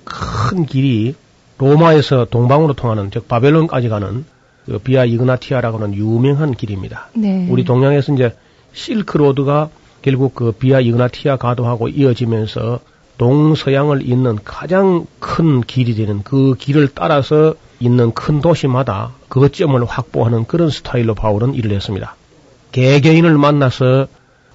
큰 0.53 0.67
길이 0.67 1.15
로마에서 1.57 2.27
동방으로 2.27 2.75
통하는 2.75 3.11
즉 3.11 3.27
바벨론까지 3.27 3.89
가는 3.89 4.25
그 4.67 4.79
비아 4.79 5.05
이그나티아라고 5.05 5.79
하는 5.79 5.95
유명한 5.95 6.53
길입니다. 6.53 7.09
네. 7.15 7.49
우리 7.51 7.65
동양에서 7.65 8.13
이제 8.13 8.37
실크로드가 8.73 9.71
결국 10.03 10.35
그 10.35 10.53
비아 10.53 10.81
이그나티아 10.81 11.37
가도하고 11.37 11.89
이어지면서 11.89 12.81
동서양을 13.17 14.07
잇는 14.09 14.41
가장 14.45 15.07
큰 15.21 15.63
길이 15.63 15.95
되는 15.95 16.23
그 16.23 16.55
길을 16.59 16.89
따라서 16.95 17.55
있는 17.81 18.13
큰 18.13 18.41
도시마다 18.41 19.13
그것점을 19.29 19.83
확보하는 19.85 20.45
그런 20.47 20.69
스타일로 20.71 21.15
바울은 21.15 21.55
일을 21.55 21.73
했습니다. 21.73 22.17
개개인을 22.73 23.39
만나서 23.39 24.07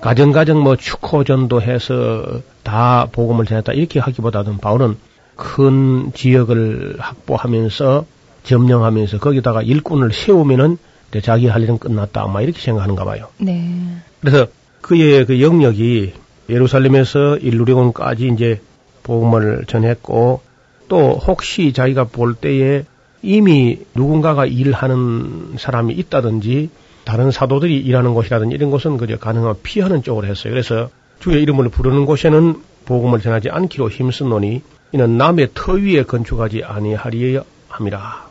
가정가정 0.01 0.61
뭐 0.61 0.75
축호전도 0.75 1.61
해서 1.61 2.41
다 2.63 3.07
복음을 3.11 3.45
전했다 3.45 3.73
이렇게 3.73 3.99
하기보다는 3.99 4.57
바울은 4.57 4.97
큰 5.35 6.11
지역을 6.13 6.95
확보하면서 6.99 8.05
점령하면서 8.43 9.19
거기다가 9.19 9.61
일꾼을 9.61 10.11
세우면은 10.11 10.77
자기 11.23 11.47
할 11.47 11.63
일은 11.63 11.77
끝났다 11.77 12.23
아마 12.23 12.41
이렇게 12.41 12.59
생각하는가 12.59 13.05
봐요. 13.05 13.27
네. 13.37 13.71
그래서 14.19 14.47
그의 14.81 15.25
그 15.25 15.41
영역이 15.41 16.13
예루살렘에서 16.49 17.37
일루리곤까지 17.37 18.27
이제 18.33 18.61
복음을 19.03 19.65
전했고 19.67 20.41
또 20.87 21.11
혹시 21.13 21.73
자기가 21.73 22.05
볼 22.05 22.35
때에 22.35 22.83
이미 23.21 23.79
누군가가 23.95 24.45
일하는 24.45 25.55
사람이 25.57 25.93
있다든지 25.93 26.69
다른 27.07 27.31
사도들이 27.31 27.77
일하는 27.77 28.13
곳이라든지 28.13 28.53
이런 28.53 28.69
곳은 28.69 28.97
그저 28.97 29.17
가능하면 29.17 29.55
피하는 29.63 30.03
쪽으로 30.03 30.27
했어요. 30.27 30.51
그래서 30.51 30.89
주의 31.21 31.41
이름을 31.41 31.69
부르는 31.69 32.05
곳에는 32.05 32.61
복음을 32.83 33.21
전하지 33.21 33.49
않기로 33.49 33.89
힘쓴노니 33.89 34.61
이는 34.91 35.17
남의 35.17 35.51
터 35.53 35.71
위에 35.71 36.03
건축하지 36.03 36.65
아니하리여 36.65 37.45
함이라. 37.69 38.27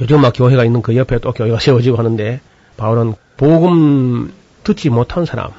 요즘 0.00 0.22
막 0.22 0.32
교회가 0.34 0.64
있는 0.64 0.82
그 0.82 0.96
옆에 0.96 1.18
또 1.20 1.30
교회가 1.30 1.60
세워지고 1.62 1.96
하는데 1.96 2.40
바울은 2.76 3.14
복음 3.36 4.32
듣지 4.64 4.90
못한 4.90 5.24
사람, 5.24 5.50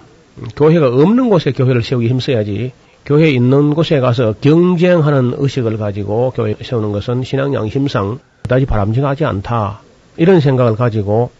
교회가 0.58 0.88
없는 0.88 1.30
곳에 1.30 1.54
교회를 1.54 1.84
세우기 1.84 2.10
힘써야지 2.10 2.74
교회 3.06 3.30
있는 3.30 3.74
곳에 3.74 4.02
가서 4.02 4.34
경쟁하는 4.42 5.36
의식을 5.38 5.78
가지고 5.78 6.34
교회 6.36 6.54
세우는 6.62 6.92
것은 6.92 7.24
신앙 7.24 7.54
양심상 7.54 8.20
그다지 8.42 8.66
바람직하지 8.66 9.24
않다. 9.24 9.80
이런 10.18 10.42
생각을 10.42 10.76
가지고 10.76 11.32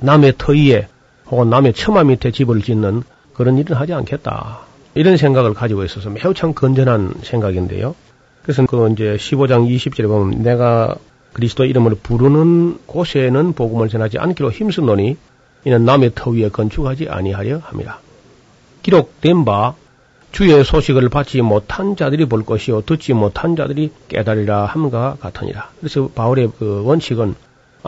남의 0.00 0.34
터위에 0.38 0.88
혹은 1.30 1.50
남의 1.50 1.72
처마 1.74 2.04
밑에 2.04 2.30
집을 2.30 2.62
짓는 2.62 3.02
그런 3.34 3.58
일은 3.58 3.76
하지 3.76 3.92
않겠다. 3.92 4.60
이런 4.94 5.16
생각을 5.16 5.54
가지고 5.54 5.84
있어서 5.84 6.10
매우 6.10 6.34
참 6.34 6.54
건전한 6.54 7.14
생각인데요. 7.22 7.94
그래서 8.42 8.64
그 8.66 8.90
이제 8.92 9.16
15장 9.16 9.68
20절에 9.68 10.08
보면 10.08 10.42
내가 10.42 10.96
그리스도 11.32 11.64
이름을 11.64 11.96
부르는 12.02 12.78
곳에는 12.86 13.52
복음을 13.52 13.88
전하지 13.88 14.18
않기로 14.18 14.50
힘쓰노니 14.50 15.16
이는 15.64 15.84
남의 15.84 16.12
터 16.14 16.30
위에 16.30 16.48
건축하지 16.48 17.08
아니하려 17.08 17.58
함이라. 17.58 18.00
기록된 18.82 19.44
바 19.44 19.74
주의 20.32 20.64
소식을 20.64 21.08
받지 21.08 21.42
못한 21.42 21.96
자들이 21.96 22.26
볼 22.26 22.44
것이요 22.44 22.82
듣지 22.82 23.12
못한 23.12 23.56
자들이 23.56 23.92
깨달으라 24.08 24.66
함과 24.66 25.16
같으니라. 25.20 25.70
그래서 25.78 26.08
바울의 26.14 26.52
그 26.58 26.82
원칙은 26.84 27.34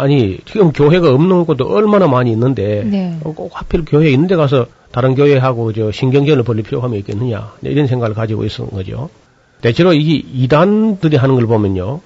아니 0.00 0.38
지금 0.46 0.72
교회가 0.72 1.12
없는 1.12 1.44
곳도 1.44 1.66
얼마나 1.68 2.08
많이 2.08 2.32
있는데 2.32 2.82
네. 2.84 3.16
꼭 3.22 3.50
하필 3.52 3.84
교회에 3.84 4.10
있는데 4.10 4.36
가서 4.36 4.66
다른 4.92 5.14
교회하고 5.14 5.72
저 5.72 5.92
신경전을 5.92 6.42
벌릴 6.42 6.64
필요가 6.64 6.88
있겠느냐 6.94 7.52
이런 7.62 7.86
생각을 7.86 8.14
가지고 8.14 8.44
있었던 8.44 8.70
거죠. 8.70 9.10
대체로 9.60 9.92
이 9.92 10.24
이단들이 10.32 11.16
하는 11.16 11.34
걸 11.34 11.46
보면요. 11.46 12.00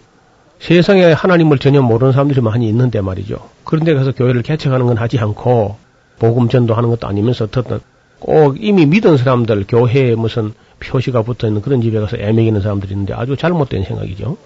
세상에 0.59 1.13
하나님을 1.13 1.59
전혀 1.59 1.83
모르는 1.83 2.13
사람들이 2.13 2.41
많이 2.41 2.69
있는데 2.69 3.01
말이죠. 3.01 3.39
그런데 3.65 3.95
가서 3.95 4.13
교회를 4.13 4.43
개척하는 4.43 4.87
건 4.87 4.97
하지 4.99 5.19
않고 5.19 5.77
복음 6.19 6.49
전도하는 6.49 6.89
것도 6.91 7.07
아니면서 7.07 7.45
어떻든 7.45 7.81
꼭 8.19 8.57
이미 8.59 8.87
믿은 8.87 9.17
사람들 9.17 9.67
교회에 9.69 10.15
무슨 10.15 10.53
표시가 10.81 11.23
붙어 11.23 11.47
있는 11.47 11.63
그런 11.63 11.81
집에 11.81 12.01
가서 12.01 12.17
애매기는 12.17 12.61
사람들이 12.61 12.93
있는데 12.93 13.15
아주 13.15 13.37
잘못된 13.37 13.85
생각이죠. 13.85 14.37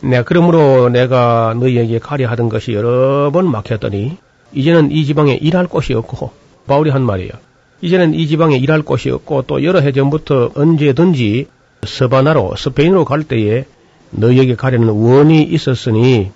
내가 0.00 0.22
그러므로 0.22 0.88
내가 0.88 1.54
너희에게 1.58 1.98
가려 1.98 2.28
하던 2.28 2.48
것이 2.48 2.72
여러 2.72 3.30
번 3.30 3.50
막혔더니 3.50 4.16
이제는 4.52 4.90
이 4.90 5.04
지방에 5.04 5.34
일할 5.34 5.66
곳이 5.66 5.92
없고 5.94 6.30
바울이 6.66 6.90
한 6.90 7.02
말이에요. 7.02 7.30
이제는 7.80 8.14
이 8.14 8.26
지방에 8.26 8.56
일할 8.56 8.82
곳이 8.82 9.10
없고 9.10 9.42
또 9.42 9.62
여러 9.64 9.80
해 9.80 9.92
전부터 9.92 10.52
언제든지 10.54 11.46
서바나로 11.86 12.54
스페인으로 12.56 13.04
갈 13.04 13.24
때에 13.24 13.64
너희에게 14.10 14.54
가려는 14.56 14.88
원이 14.88 15.42
있었으니 15.42 16.30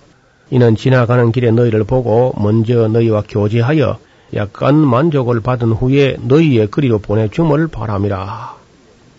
이는 0.51 0.77
지나가는 0.77 1.33
길에 1.33 1.51
너희를 1.51 1.85
보고 1.85 2.35
먼저 2.37 2.87
너희와 2.89 3.25
교제하여 3.29 3.99
약간 4.35 4.77
만족을 4.77 5.41
받은 5.41 5.73
후에 5.73 6.17
너희의 6.21 6.71
거리로 6.71 6.99
보내줌을 6.99 7.69
바람이라. 7.69 8.55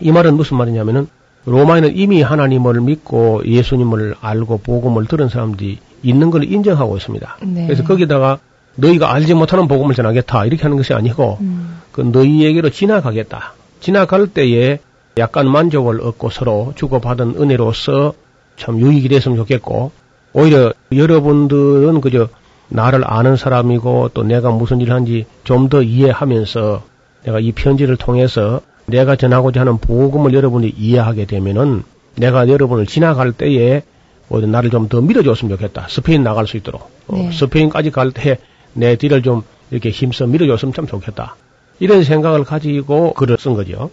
이 0.00 0.12
말은 0.12 0.34
무슨 0.34 0.56
말이냐면은 0.56 1.08
로마에는 1.46 1.96
이미 1.96 2.22
하나님을 2.22 2.80
믿고 2.80 3.42
예수님을 3.44 4.14
알고 4.20 4.58
복음을 4.58 5.06
들은 5.06 5.28
사람들이 5.28 5.78
있는 6.02 6.30
걸 6.30 6.44
인정하고 6.44 6.96
있습니다. 6.96 7.36
네. 7.42 7.66
그래서 7.66 7.82
거기다가 7.84 8.38
너희가 8.76 9.12
알지 9.12 9.34
못하는 9.34 9.68
복음을 9.68 9.94
전하겠다 9.94 10.46
이렇게 10.46 10.62
하는 10.62 10.76
것이 10.76 10.94
아니고 10.94 11.38
음. 11.40 11.80
그 11.92 12.00
너희에게로 12.00 12.70
지나가겠다. 12.70 13.54
지나갈 13.80 14.26
때에 14.26 14.78
약간 15.18 15.48
만족을 15.48 16.00
얻고 16.00 16.30
서로 16.30 16.72
주고받은 16.76 17.36
은혜로서 17.38 18.14
참 18.56 18.80
유익이 18.80 19.08
됐으면 19.08 19.36
좋겠고 19.36 19.92
오히려 20.32 20.72
여러분들은 20.92 22.00
그저 22.00 22.28
나를 22.68 23.02
아는 23.06 23.36
사람이고 23.36 24.10
또 24.14 24.22
내가 24.24 24.50
무슨 24.50 24.80
일을 24.80 24.92
하는지 24.92 25.26
좀 25.44 25.68
더 25.68 25.82
이해하면서 25.82 26.82
내가 27.24 27.38
이 27.40 27.52
편지를 27.52 27.96
통해서 27.96 28.60
내가 28.86 29.16
전하고자 29.16 29.60
하는 29.60 29.78
복음을 29.78 30.34
여러분이 30.34 30.74
이해하게 30.76 31.26
되면은 31.26 31.82
내가 32.16 32.48
여러분을 32.48 32.86
지나갈 32.86 33.32
때에 33.32 33.82
오히려 34.28 34.48
나를 34.48 34.70
좀 34.70 34.88
더 34.88 35.00
밀어줬으면 35.00 35.56
좋겠다. 35.56 35.86
스페인 35.88 36.22
나갈 36.22 36.46
수 36.46 36.56
있도록. 36.56 36.90
어, 37.08 37.16
네. 37.16 37.28
어, 37.28 37.32
스페인까지 37.32 37.90
갈 37.90 38.10
때 38.12 38.38
내 38.74 38.96
뒤를 38.96 39.22
좀 39.22 39.42
이렇게 39.70 39.90
힘써 39.90 40.26
밀어줬으면 40.26 40.74
참 40.74 40.86
좋겠다. 40.86 41.36
이런 41.78 42.04
생각을 42.04 42.44
가지고 42.44 43.14
글을 43.14 43.36
쓴 43.38 43.54
거죠. 43.54 43.90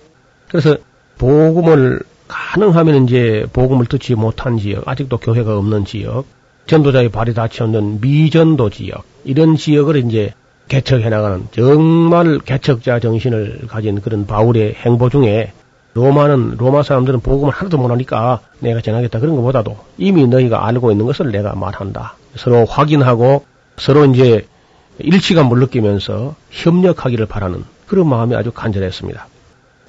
그래서 0.50 0.78
복음을 1.18 2.02
가능하면 2.28 3.06
이제 3.06 3.46
복음을 3.54 3.86
듣지 3.86 4.16
못한 4.16 4.58
지역, 4.58 4.88
아직도 4.88 5.18
교회가 5.18 5.58
없는 5.58 5.86
지역, 5.86 6.26
전도자의 6.68 7.10
발이 7.10 7.34
닫혀있는 7.34 8.02
미전도 8.02 8.70
지역, 8.72 9.04
이런 9.24 9.56
지역을 9.56 9.98
이제 9.98 10.34
개척해 10.72 11.10
나가는 11.10 11.50
정말 11.52 12.40
개척자 12.40 13.02
정신을 13.02 13.64
가진 13.68 14.00
그런 14.00 14.26
바울의 14.26 14.76
행보 14.76 15.10
중에 15.10 15.52
로마는 15.96 16.56
로마 16.58 16.82
사람들은 16.82 17.20
복음을 17.20 17.52
하나도 17.54 17.78
못하니까 17.78 18.40
내가 18.60 18.80
전하겠다 18.80 19.20
그런 19.20 19.36
것보다도 19.36 19.78
이미 19.98 20.26
너희가 20.28 20.66
알고 20.66 20.92
있는 20.92 21.06
것을 21.06 21.34
내가 21.34 21.56
말한다. 21.56 22.16
서로 22.38 22.64
확인하고 22.64 23.44
서로 23.76 24.06
이제 24.06 24.48
일치감 25.00 25.52
을 25.52 25.60
느끼면서 25.60 26.36
협력하기를 26.52 27.26
바라는 27.26 27.66
그런 27.86 28.08
마음이 28.08 28.34
아주 28.38 28.54
간절했습니다. 28.54 29.28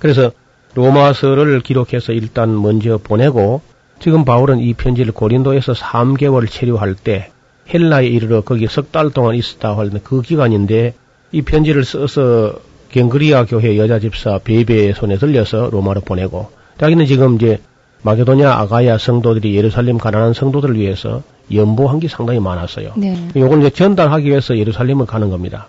그래서 0.00 0.32
로마서를 0.74 1.60
기록해서 1.60 2.12
일단 2.12 2.60
먼저 2.60 2.98
보내고 2.98 3.60
지금 4.00 4.24
바울은 4.24 4.58
이 4.58 4.74
편지를 4.74 5.12
고린도에서 5.12 5.74
3개월 5.74 6.50
체류할 6.50 6.96
때 6.96 7.30
헬라에 7.72 8.06
이르러 8.06 8.40
거기 8.42 8.66
석 8.66 8.90
달 8.92 9.10
동안 9.10 9.34
있었다 9.34 9.76
하는 9.76 10.00
그 10.02 10.22
기간인데 10.22 10.94
이 11.32 11.42
편지를 11.42 11.84
써서 11.84 12.54
갱그리아 12.90 13.46
교회 13.46 13.76
여자 13.78 13.98
집사 13.98 14.38
베베의 14.38 14.94
손에 14.94 15.16
들려서 15.16 15.70
로마로 15.70 16.02
보내고 16.02 16.50
자기는 16.78 17.06
지금 17.06 17.36
이제 17.36 17.58
마게도냐 18.02 18.50
아가야 18.52 18.98
성도들이 18.98 19.54
예루살렘 19.56 19.96
가난한 19.96 20.34
성도들을 20.34 20.76
위해서 20.76 21.22
연보한 21.54 22.00
게 22.00 22.08
상당히 22.08 22.40
많았어요. 22.40 22.92
네. 22.96 23.16
요걸 23.36 23.60
이제 23.60 23.70
전달하기 23.70 24.28
위해서 24.28 24.58
예루살렘을 24.58 25.06
가는 25.06 25.30
겁니다. 25.30 25.68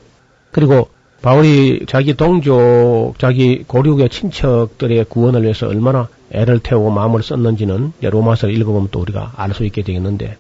그리고 0.52 0.90
바울이 1.22 1.86
자기 1.88 2.16
동족, 2.16 3.14
자기 3.18 3.64
고륙의 3.66 4.10
친척들의 4.10 5.06
구원을 5.06 5.44
위해서 5.44 5.68
얼마나 5.68 6.08
애를 6.32 6.60
태우고 6.60 6.90
마음을 6.90 7.24
썼는지는 7.24 7.94
로마서를 8.02 8.56
읽어보면 8.58 8.90
또 8.92 9.00
우리가 9.02 9.32
알 9.38 9.54
수 9.54 9.64
있게 9.64 9.84
되겠는데 9.84 10.38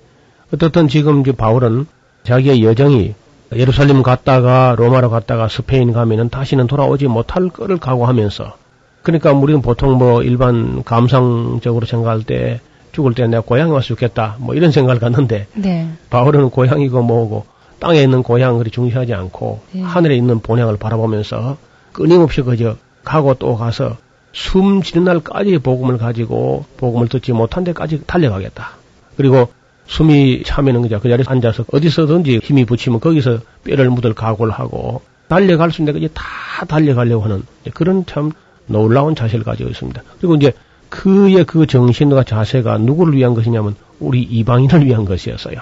어떻든 0.53 0.87
지금 0.87 1.21
이제 1.21 1.31
바울은 1.31 1.87
자기의 2.23 2.63
여정이 2.63 3.15
예루살렘 3.55 4.03
갔다가 4.03 4.75
로마로 4.77 5.09
갔다가 5.09 5.47
스페인 5.47 5.93
가면은 5.93 6.29
다시는 6.29 6.67
돌아오지 6.67 7.07
못할 7.07 7.49
거를 7.49 7.77
각오하면서 7.77 8.55
그러니까 9.01 9.31
우리는 9.31 9.61
보통 9.61 9.97
뭐 9.97 10.21
일반 10.21 10.83
감상적으로 10.83 11.85
생각할 11.85 12.23
때 12.23 12.61
죽을 12.91 13.15
때 13.15 13.25
내가 13.27 13.41
고향에 13.41 13.71
와서 13.71 13.87
죽겠다 13.87 14.37
뭐 14.39 14.53
이런 14.53 14.71
생각을 14.71 14.99
갖는데 14.99 15.47
네. 15.55 15.89
바울은 16.11 16.51
고향이고 16.51 17.01
뭐고 17.01 17.45
땅에 17.79 18.01
있는 18.01 18.21
고향을 18.21 18.65
중시하지 18.65 19.13
않고 19.13 19.61
네. 19.71 19.81
하늘에 19.81 20.15
있는 20.15 20.39
본향을 20.39 20.77
바라보면서 20.77 21.57
끊임없이 21.91 22.41
그저 22.41 22.77
가고 23.03 23.33
또 23.33 23.57
가서 23.57 23.97
숨 24.31 24.83
지는 24.83 25.03
날까지 25.03 25.57
복음을 25.59 25.97
가지고 25.97 26.65
복음을 26.77 27.07
듣지 27.07 27.33
못한 27.33 27.63
데까지 27.63 28.03
달려가겠다. 28.05 28.71
그리고 29.17 29.49
숨이 29.87 30.43
차면은 30.45 30.81
그저 30.83 30.99
그 30.99 31.09
자리에 31.09 31.25
앉아서 31.27 31.65
어디서든지 31.71 32.39
힘이 32.43 32.65
붙이면 32.65 32.99
거기서 32.99 33.39
뼈를 33.63 33.89
묻을 33.89 34.13
각오를 34.13 34.51
하고 34.51 35.01
달려갈 35.27 35.71
수 35.71 35.81
있는 35.81 35.93
데까지 35.93 36.13
다 36.13 36.65
달려가려고 36.65 37.23
하는 37.23 37.43
그런 37.73 38.05
참 38.05 38.31
놀라운 38.65 39.15
자세를 39.15 39.43
가지고 39.43 39.69
있습니다. 39.69 40.01
그리고 40.19 40.35
이제 40.35 40.53
그의 40.89 41.43
그 41.45 41.65
정신과 41.65 42.23
자세가 42.23 42.77
누구를 42.77 43.15
위한 43.15 43.33
것이냐면 43.33 43.75
우리 43.99 44.21
이방인을 44.21 44.85
위한 44.85 45.05
것이었어요. 45.05 45.57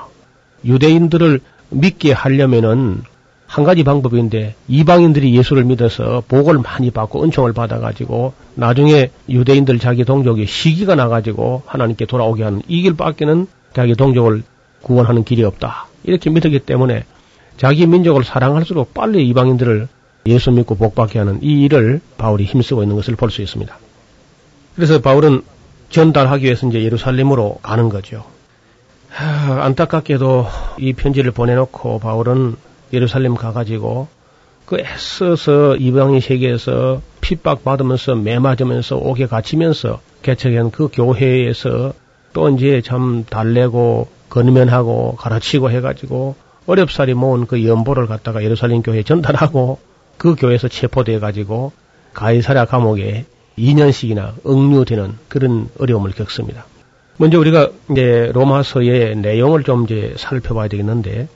유대인들을 0.65 1.39
믿게 1.69 2.11
하려면은 2.11 3.01
한 3.47 3.65
가지 3.65 3.84
방법인데 3.84 4.55
이방인들이 4.69 5.36
예수를 5.36 5.65
믿어서 5.65 6.24
복을 6.28 6.59
많이 6.59 6.89
받고 6.89 7.24
은총을 7.24 7.51
받아가지고 7.53 8.34
나중에 8.55 9.09
유대인들 9.28 9.80
자기 9.80 10.05
동족이 10.05 10.45
시기가 10.45 10.95
나가지고 10.95 11.63
하나님께 11.65 12.05
돌아오게 12.05 12.43
하는 12.43 12.61
이 12.67 12.82
길밖에는 12.82 13.47
자기 13.74 13.95
동족을 13.95 14.43
구원하는 14.82 15.24
길이 15.24 15.43
없다. 15.43 15.88
이렇게 16.03 16.30
믿었기 16.30 16.59
때문에 16.59 17.05
자기 17.57 17.86
민족을 17.86 18.24
사랑할수록 18.24 18.93
빨리 18.93 19.28
이방인들을 19.28 19.88
예수 20.28 20.51
믿고 20.51 20.76
복받게 20.76 21.19
하는 21.19 21.39
이 21.41 21.63
일을 21.63 22.01
바울이 22.17 22.43
힘쓰고 22.45 22.84
있는 22.84 22.95
것을 22.95 23.15
볼 23.15 23.30
수 23.30 23.41
있습니다. 23.41 23.78
그래서 24.76 24.99
바울은 25.01 25.41
전달하기 25.89 26.45
위해서 26.45 26.67
이제 26.67 26.82
예루살렘으로 26.84 27.59
가는 27.61 27.89
거죠. 27.89 28.24
하, 29.09 29.63
안타깝게도 29.63 30.47
이 30.80 30.93
편지를 30.93 31.32
보내놓고 31.32 31.99
바울은 31.99 32.55
예루살렘 32.93 33.36
가가지고 33.36 34.07
그 34.65 34.80
애써서 34.80 35.76
이방인 35.76 36.22
세계에서 36.22 37.01
핍박받으면서 37.19 38.15
매맞으면서 38.15 38.95
옥에 38.95 39.26
갇히면서 39.26 39.99
개척한 40.22 40.72
그 40.72 40.88
교회에서 40.91 41.93
또 42.34 42.49
이제 42.49 42.82
참 42.84 43.25
달래고 43.29 44.07
건면하고 44.29 45.15
가르치고 45.17 45.71
해가지고 45.71 46.36
어렵사리 46.65 47.13
모은 47.13 47.47
그 47.47 47.65
연보를 47.65 48.07
갖다가 48.07 48.43
예루살렘 48.43 48.82
교회에 48.82 49.03
전달하고 49.03 49.79
그 50.17 50.36
교회에서 50.36 50.67
체포돼 50.67 51.19
가지고 51.19 51.71
가이사랴 52.13 52.65
감옥에 52.65 53.25
2년씩이나 53.57 54.34
억류되는 54.43 55.17
그런 55.27 55.69
어려움을 55.79 56.11
겪습니다. 56.11 56.65
먼저 57.17 57.39
우리가 57.39 57.69
이제 57.91 58.32
로마서의 58.34 59.17
내용을 59.17 59.63
좀 59.63 59.84
이제 59.84 60.13
살펴봐야 60.17 60.67
되겠는데 60.67 61.27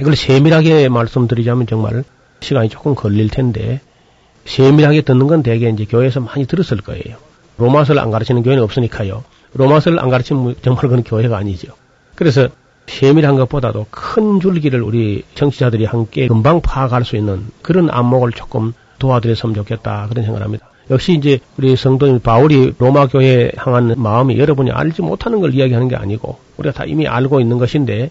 이걸 0.00 0.16
세밀하게 0.16 0.88
말씀드리자면 0.88 1.66
정말 1.66 2.04
시간이 2.40 2.68
조금 2.68 2.94
걸릴 2.94 3.28
텐데 3.28 3.80
세밀하게 4.44 5.02
듣는 5.02 5.26
건 5.26 5.42
대개 5.42 5.68
이제 5.68 5.84
교회에서 5.84 6.20
많이 6.20 6.46
들었을 6.46 6.78
거예요. 6.78 7.16
로마서를 7.58 8.00
안 8.00 8.10
가르치는 8.10 8.42
교회는 8.42 8.62
없으니까요. 8.62 9.24
로마서를 9.54 10.00
안 10.00 10.10
가르치면 10.10 10.56
정말 10.62 10.82
그건 10.82 11.02
교회가 11.02 11.36
아니죠. 11.36 11.72
그래서 12.14 12.48
세밀한 12.86 13.36
것보다도 13.36 13.86
큰 13.90 14.40
줄기를 14.40 14.82
우리 14.82 15.22
정치자들이 15.34 15.84
함께 15.84 16.26
금방 16.26 16.60
파악할 16.60 17.04
수 17.04 17.16
있는 17.16 17.46
그런 17.62 17.90
안목을 17.90 18.32
조금 18.32 18.72
도와드렸으면 18.98 19.54
좋겠다 19.54 20.06
그런 20.08 20.24
생각을 20.24 20.44
합니다. 20.44 20.68
역시 20.90 21.12
이제 21.12 21.38
우리 21.58 21.76
성도님 21.76 22.20
바울이 22.20 22.74
로마 22.78 23.06
교회에 23.06 23.52
향한 23.56 23.94
마음이 23.96 24.38
여러분이 24.38 24.70
알지 24.70 25.02
못하는 25.02 25.40
걸 25.40 25.54
이야기하는 25.54 25.88
게 25.88 25.96
아니고 25.96 26.38
우리가 26.56 26.72
다 26.72 26.84
이미 26.84 27.06
알고 27.06 27.40
있는 27.40 27.58
것인데 27.58 28.10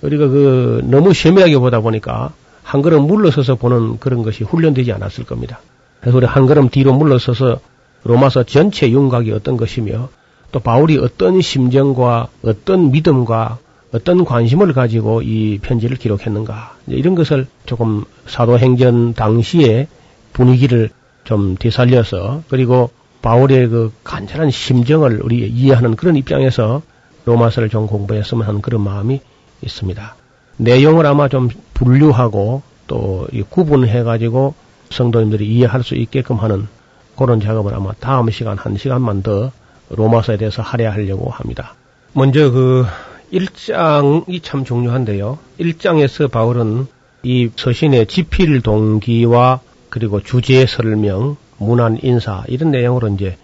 우리가 0.00 0.28
그 0.28 0.82
너무 0.84 1.12
세밀하게 1.12 1.58
보다 1.58 1.80
보니까 1.80 2.32
한 2.62 2.80
걸음 2.80 3.02
물러서서 3.02 3.56
보는 3.56 3.98
그런 3.98 4.22
것이 4.22 4.42
훈련되지 4.42 4.92
않았을 4.92 5.24
겁니다. 5.24 5.60
그래서 6.00 6.16
우리 6.16 6.26
한 6.26 6.46
걸음 6.46 6.70
뒤로 6.70 6.94
물러서서 6.94 7.60
로마서 8.04 8.44
전체 8.44 8.90
윤곽이 8.90 9.30
어떤 9.32 9.56
것이며 9.56 10.08
또 10.54 10.60
바울이 10.60 10.98
어떤 10.98 11.40
심정과 11.40 12.28
어떤 12.44 12.92
믿음과 12.92 13.58
어떤 13.92 14.24
관심을 14.24 14.72
가지고 14.72 15.20
이 15.20 15.58
편지를 15.58 15.96
기록했는가 15.96 16.76
이런 16.86 17.16
것을 17.16 17.48
조금 17.66 18.04
사도행전 18.26 19.14
당시의 19.14 19.88
분위기를 20.32 20.90
좀 21.24 21.56
되살려서 21.58 22.44
그리고 22.48 22.90
바울의 23.20 23.66
그 23.66 23.92
간절한 24.04 24.52
심정을 24.52 25.22
우리 25.24 25.44
이해하는 25.48 25.96
그런 25.96 26.14
입장에서 26.14 26.82
로마서를 27.24 27.68
좀 27.68 27.88
공부했으면 27.88 28.46
하는 28.46 28.62
그런 28.62 28.80
마음이 28.82 29.20
있습니다. 29.60 30.14
내용을 30.58 31.04
아마 31.06 31.26
좀 31.26 31.48
분류하고 31.72 32.62
또 32.86 33.26
구분해 33.50 34.04
가지고 34.04 34.54
성도님들이 34.90 35.48
이해할 35.48 35.82
수 35.82 35.96
있게끔 35.96 36.36
하는 36.36 36.68
그런 37.16 37.40
작업을 37.40 37.74
아마 37.74 37.90
다음 37.98 38.30
시간 38.30 38.56
한 38.56 38.76
시간만 38.76 39.24
더 39.24 39.50
로마서에 39.96 40.36
대해서 40.36 40.62
할애하려고 40.62 41.30
합니다. 41.30 41.74
먼저 42.12 42.50
그 42.50 42.84
1장이 43.32 44.42
참 44.42 44.64
중요한데요. 44.64 45.38
1장에서 45.58 46.30
바울은 46.30 46.86
이 47.22 47.50
서신의 47.56 48.06
지필 48.06 48.60
동기와 48.60 49.60
그리고 49.88 50.20
주제 50.20 50.66
설명, 50.66 51.36
문안 51.58 51.98
인사 52.02 52.44
이런 52.48 52.70
내용으로 52.70 53.08
이제 53.08 53.36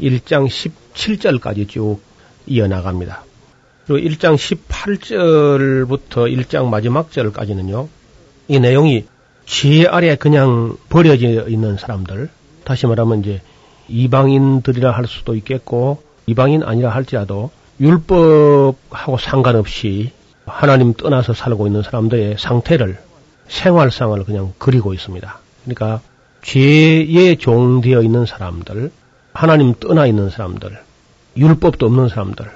1장 0.00 0.48
17절까지 0.48 1.68
쭉 1.68 2.00
이어나갑니다. 2.46 3.24
그리고 3.86 4.08
1장 4.08 4.36
18절부터 4.36 6.30
1장 6.36 6.68
마지막 6.68 7.10
절까지는요. 7.10 7.88
이 8.48 8.60
내용이 8.60 9.06
지혜 9.46 9.86
아래 9.86 10.16
그냥 10.16 10.76
버려져 10.88 11.48
있는 11.48 11.76
사람들, 11.76 12.28
다시 12.64 12.86
말하면 12.86 13.20
이제 13.20 13.40
이방인들이라 13.88 14.90
할 14.90 15.06
수도 15.06 15.34
있겠고 15.34 16.02
이방인 16.26 16.62
아니라 16.62 16.90
할지라도 16.90 17.50
율법하고 17.80 19.18
상관없이 19.18 20.12
하나님 20.46 20.94
떠나서 20.94 21.32
살고 21.32 21.66
있는 21.66 21.82
사람들의 21.82 22.36
상태를 22.38 22.98
생활상을 23.48 24.22
그냥 24.24 24.52
그리고 24.58 24.94
있습니다. 24.94 25.38
그러니까 25.64 26.00
죄에 26.42 27.36
종되어 27.36 28.02
있는 28.02 28.26
사람들, 28.26 28.90
하나님 29.32 29.74
떠나 29.74 30.06
있는 30.06 30.30
사람들, 30.30 30.78
율법도 31.36 31.86
없는 31.86 32.08
사람들, 32.08 32.50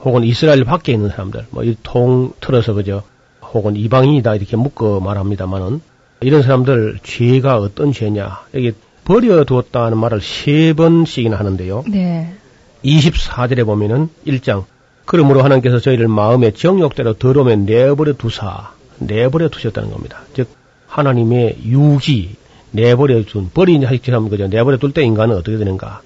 혹은 0.00 0.24
이스라엘 0.24 0.64
밖에 0.64 0.92
있는 0.92 1.10
사람들, 1.10 1.46
뭐 1.50 1.64
이 1.64 1.76
통 1.82 2.32
틀어서 2.40 2.74
그저 2.74 3.02
혹은 3.42 3.76
이방인이다 3.76 4.34
이렇게 4.34 4.56
묶어 4.56 5.00
말합니다만은 5.00 5.80
이런 6.20 6.42
사람들 6.42 6.98
죄가 7.02 7.58
어떤 7.58 7.92
죄냐 7.92 8.42
여기 8.54 8.72
버려두었다는 9.06 9.96
말을 9.96 10.20
세 10.20 10.72
번씩이나 10.74 11.36
하는데요. 11.38 11.84
네. 11.88 12.34
24절에 12.84 13.64
보면은 13.64 14.08
1장 14.26 14.64
그러므로 15.04 15.42
하나님께서 15.42 15.78
저희를 15.78 16.08
마음의 16.08 16.52
정욕대로 16.54 17.14
더러움에 17.14 17.56
내버려 17.56 18.12
두사 18.14 18.72
내버려 18.98 19.48
두셨다는 19.48 19.90
겁니다. 19.90 20.20
즉 20.34 20.48
하나님의 20.88 21.58
유지 21.64 22.36
내버려 22.72 23.22
둔 23.24 23.50
버린 23.52 23.80
자식처럼 23.82 24.28
그죠 24.28 24.48
내버려 24.48 24.76
둘 24.78 24.92
때 24.92 25.02
인간은 25.02 25.36
어떻게 25.36 25.56
되는가? 25.56 26.02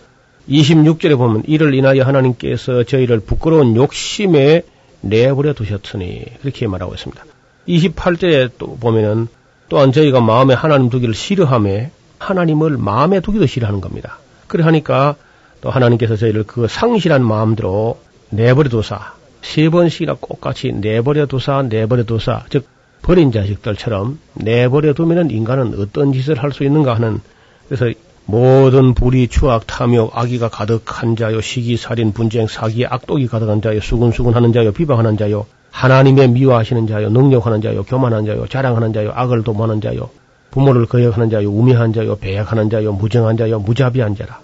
26절에 0.48 1.16
보면 1.16 1.44
이를 1.46 1.74
인하여 1.74 2.02
하나님께서 2.02 2.84
저희를 2.84 3.20
부끄러운 3.20 3.76
욕심에 3.76 4.62
내버려 5.00 5.54
두셨으니 5.54 6.24
그렇게 6.42 6.66
말하고 6.66 6.94
있습니다. 6.94 7.24
28절에 7.68 8.50
또 8.58 8.76
보면은 8.76 9.28
또한 9.68 9.92
저희가 9.92 10.20
마음에 10.20 10.54
하나님 10.54 10.90
두기를 10.90 11.14
싫어함에 11.14 11.90
하나님을 12.20 12.76
마음에 12.76 13.20
두기도 13.20 13.46
싫어하는 13.46 13.80
겁니다. 13.80 14.18
그래 14.46 14.62
하니까 14.62 15.16
또 15.60 15.70
하나님께서 15.70 16.16
저희를 16.16 16.44
그 16.44 16.68
상실한 16.68 17.24
마음대로 17.24 17.98
내버려 18.30 18.68
두사 18.68 19.14
세 19.42 19.68
번씩이나 19.68 20.16
똑같이 20.20 20.72
내버려 20.72 21.26
두사 21.26 21.62
내버려 21.62 22.04
두사 22.04 22.44
즉 22.50 22.66
버린 23.02 23.32
자식들처럼 23.32 24.18
내버려 24.34 24.92
두면은 24.92 25.30
인간은 25.30 25.74
어떤 25.80 26.12
짓을 26.12 26.40
할 26.42 26.52
수 26.52 26.62
있는가 26.64 26.94
하는 26.94 27.20
그래서 27.68 27.92
모든 28.26 28.94
불의, 28.94 29.26
추악, 29.28 29.66
탐욕, 29.66 30.16
악의가 30.16 30.50
가득한 30.50 31.16
자요, 31.16 31.40
시기, 31.40 31.76
살인, 31.76 32.12
분쟁, 32.12 32.46
사기, 32.46 32.86
악독이 32.86 33.26
가득한 33.26 33.60
자요, 33.60 33.80
수근수근하는 33.80 34.52
자요, 34.52 34.70
비방하는 34.70 35.16
자요, 35.16 35.46
하나님의 35.72 36.28
미워하시는 36.28 36.86
자요, 36.86 37.08
능력하는 37.10 37.60
자요, 37.60 37.82
교만한 37.82 38.26
자요, 38.26 38.46
자랑하는 38.46 38.92
자요, 38.92 39.10
악을 39.14 39.42
도모하는 39.42 39.80
자요, 39.80 40.10
부모를 40.50 40.86
거역하는 40.86 41.30
자요, 41.30 41.50
우매한 41.50 41.92
자요, 41.92 42.16
배약하는 42.16 42.70
자요, 42.70 42.92
무정한 42.92 43.36
자요, 43.36 43.60
무자비한 43.60 44.16
자라. 44.16 44.40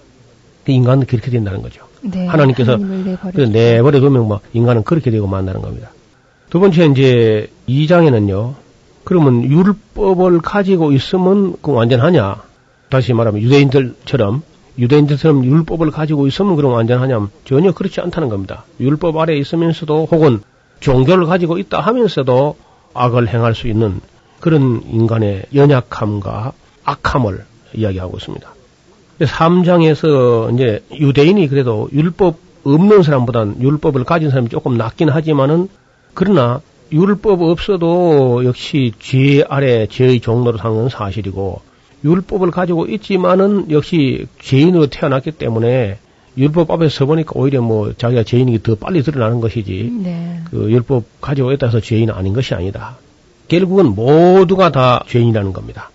그 0.65 0.71
인간은 0.71 1.05
그렇게 1.05 1.31
된다는 1.31 1.61
거죠. 1.61 1.85
네, 2.01 2.27
하나님께서 2.27 2.77
내버려 2.77 3.99
두면 3.99 4.27
뭐 4.27 4.39
인간은 4.53 4.83
그렇게 4.83 5.11
되고 5.11 5.27
만나는 5.27 5.61
겁니다. 5.61 5.91
두 6.49 6.59
번째 6.59 6.85
이제 6.87 7.49
2장에는요. 7.67 8.53
그러면 9.03 9.43
율법을 9.43 10.41
가지고 10.41 10.91
있으면 10.91 11.55
그 11.61 11.71
완전하냐? 11.71 12.41
다시 12.89 13.13
말하면 13.13 13.41
유대인들처럼 13.41 14.43
유대인들처럼 14.79 15.43
율법을 15.43 15.91
가지고 15.91 16.27
있으면 16.27 16.55
그럼 16.55 16.73
완전하냐면 16.73 17.29
전혀 17.45 17.71
그렇지 17.71 17.99
않다는 18.01 18.29
겁니다. 18.29 18.65
율법 18.79 19.17
아래에 19.17 19.37
있으면서도 19.37 20.07
혹은 20.11 20.41
종교를 20.79 21.25
가지고 21.25 21.57
있다 21.57 21.79
하면서도 21.79 22.55
악을 22.93 23.27
행할 23.27 23.55
수 23.55 23.67
있는 23.67 23.99
그런 24.39 24.81
인간의 24.89 25.45
연약함과 25.53 26.53
악함을 26.83 27.45
이야기하고 27.73 28.17
있습니다. 28.17 28.49
3장에서 29.19 30.53
이제 30.53 30.83
유대인이 30.91 31.47
그래도 31.47 31.89
율법 31.91 32.37
없는 32.63 33.03
사람보단 33.03 33.61
율법을 33.61 34.03
가진 34.03 34.29
사람이 34.29 34.49
조금 34.49 34.77
낫긴 34.77 35.09
하지만은 35.09 35.69
그러나 36.13 36.61
율법 36.91 37.41
없어도 37.41 38.45
역시 38.45 38.93
죄 38.99 39.43
아래 39.43 39.87
죄의 39.87 40.19
종로로 40.19 40.57
사는 40.57 40.75
건 40.75 40.89
사실이고 40.89 41.61
율법을 42.03 42.51
가지고 42.51 42.85
있지만은 42.85 43.71
역시 43.71 44.27
죄인으로 44.41 44.87
태어났기 44.87 45.31
때문에 45.31 45.97
율법 46.37 46.69
앞에 46.69 46.89
서보니까 46.89 47.31
오히려 47.35 47.61
뭐 47.61 47.93
자기가 47.93 48.23
죄인이 48.23 48.61
더 48.61 48.75
빨리 48.75 49.01
드러나는 49.01 49.41
것이지 49.41 49.91
네. 50.03 50.41
그 50.45 50.71
율법 50.71 51.19
가지고 51.19 51.51
있다 51.51 51.67
해서 51.67 51.79
죄인은 51.79 52.13
아닌 52.13 52.33
것이 52.33 52.53
아니다. 52.53 52.97
결국은 53.47 53.95
모두가 53.95 54.71
다 54.71 55.03
죄인이라는 55.07 55.53
겁니다. 55.53 55.89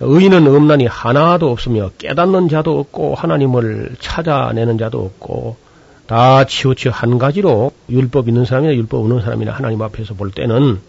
의인은 0.00 0.46
없나니 0.46 0.86
하나도 0.86 1.50
없으며 1.50 1.90
깨닫는 1.98 2.48
자도 2.48 2.78
없고 2.78 3.14
하나님을 3.14 3.96
찾아내는 4.00 4.78
자도 4.78 5.00
없고 5.00 5.56
다 6.06 6.44
치우쳐 6.44 6.90
한 6.90 7.18
가지로 7.18 7.70
율법 7.88 8.28
있는 8.28 8.44
사람이나 8.44 8.74
율법 8.74 9.00
없는 9.00 9.22
사람이나 9.22 9.52
하나님 9.52 9.80
앞에서 9.80 10.14
볼 10.14 10.30
때는 10.30 10.80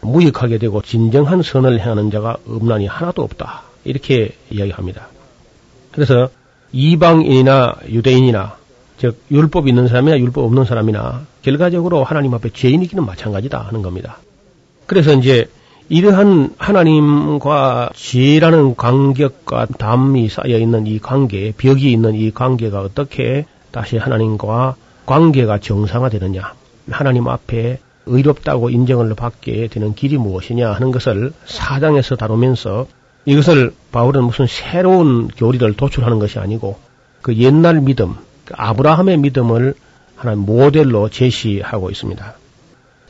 무익하게 0.00 0.58
되고 0.58 0.80
진정한 0.80 1.42
선을 1.42 1.80
행하는 1.80 2.10
자가 2.10 2.36
없나니 2.46 2.86
하나도 2.86 3.22
없다. 3.22 3.62
이렇게 3.84 4.34
이야기합니다. 4.50 5.08
그래서 5.90 6.30
이방인이나 6.72 7.76
유대인이나 7.88 8.56
즉 8.98 9.20
율법 9.30 9.68
있는 9.68 9.88
사람이나 9.88 10.18
율법 10.18 10.44
없는 10.44 10.64
사람이나 10.64 11.26
결과적으로 11.42 12.04
하나님 12.04 12.32
앞에 12.34 12.50
죄인이기는 12.50 13.04
마찬가지다 13.04 13.58
하는 13.58 13.82
겁니다. 13.82 14.18
그래서 14.92 15.14
이제 15.14 15.46
이러한 15.88 16.52
하나님과 16.58 17.92
죄라는 17.94 18.76
간격과 18.76 19.64
담이 19.78 20.28
쌓여 20.28 20.58
있는 20.58 20.86
이 20.86 20.98
관계, 20.98 21.50
벽이 21.56 21.90
있는 21.90 22.14
이 22.14 22.30
관계가 22.30 22.82
어떻게 22.82 23.46
다시 23.70 23.96
하나님과 23.96 24.76
관계가 25.06 25.60
정상화되느냐, 25.60 26.52
하나님 26.90 27.26
앞에 27.26 27.78
의롭다고 28.04 28.68
인정을 28.68 29.14
받게 29.14 29.68
되는 29.68 29.94
길이 29.94 30.18
무엇이냐 30.18 30.72
하는 30.72 30.90
것을 30.90 31.32
사장에서 31.46 32.16
다루면서 32.16 32.86
이것을 33.24 33.72
바울은 33.92 34.24
무슨 34.24 34.46
새로운 34.46 35.28
교리를 35.28 35.72
도출하는 35.72 36.18
것이 36.18 36.38
아니고 36.38 36.78
그 37.22 37.34
옛날 37.36 37.80
믿음, 37.80 38.16
그 38.44 38.52
아브라함의 38.58 39.16
믿음을 39.16 39.72
하나의 40.16 40.36
모델로 40.36 41.08
제시하고 41.08 41.88
있습니다. 41.88 42.34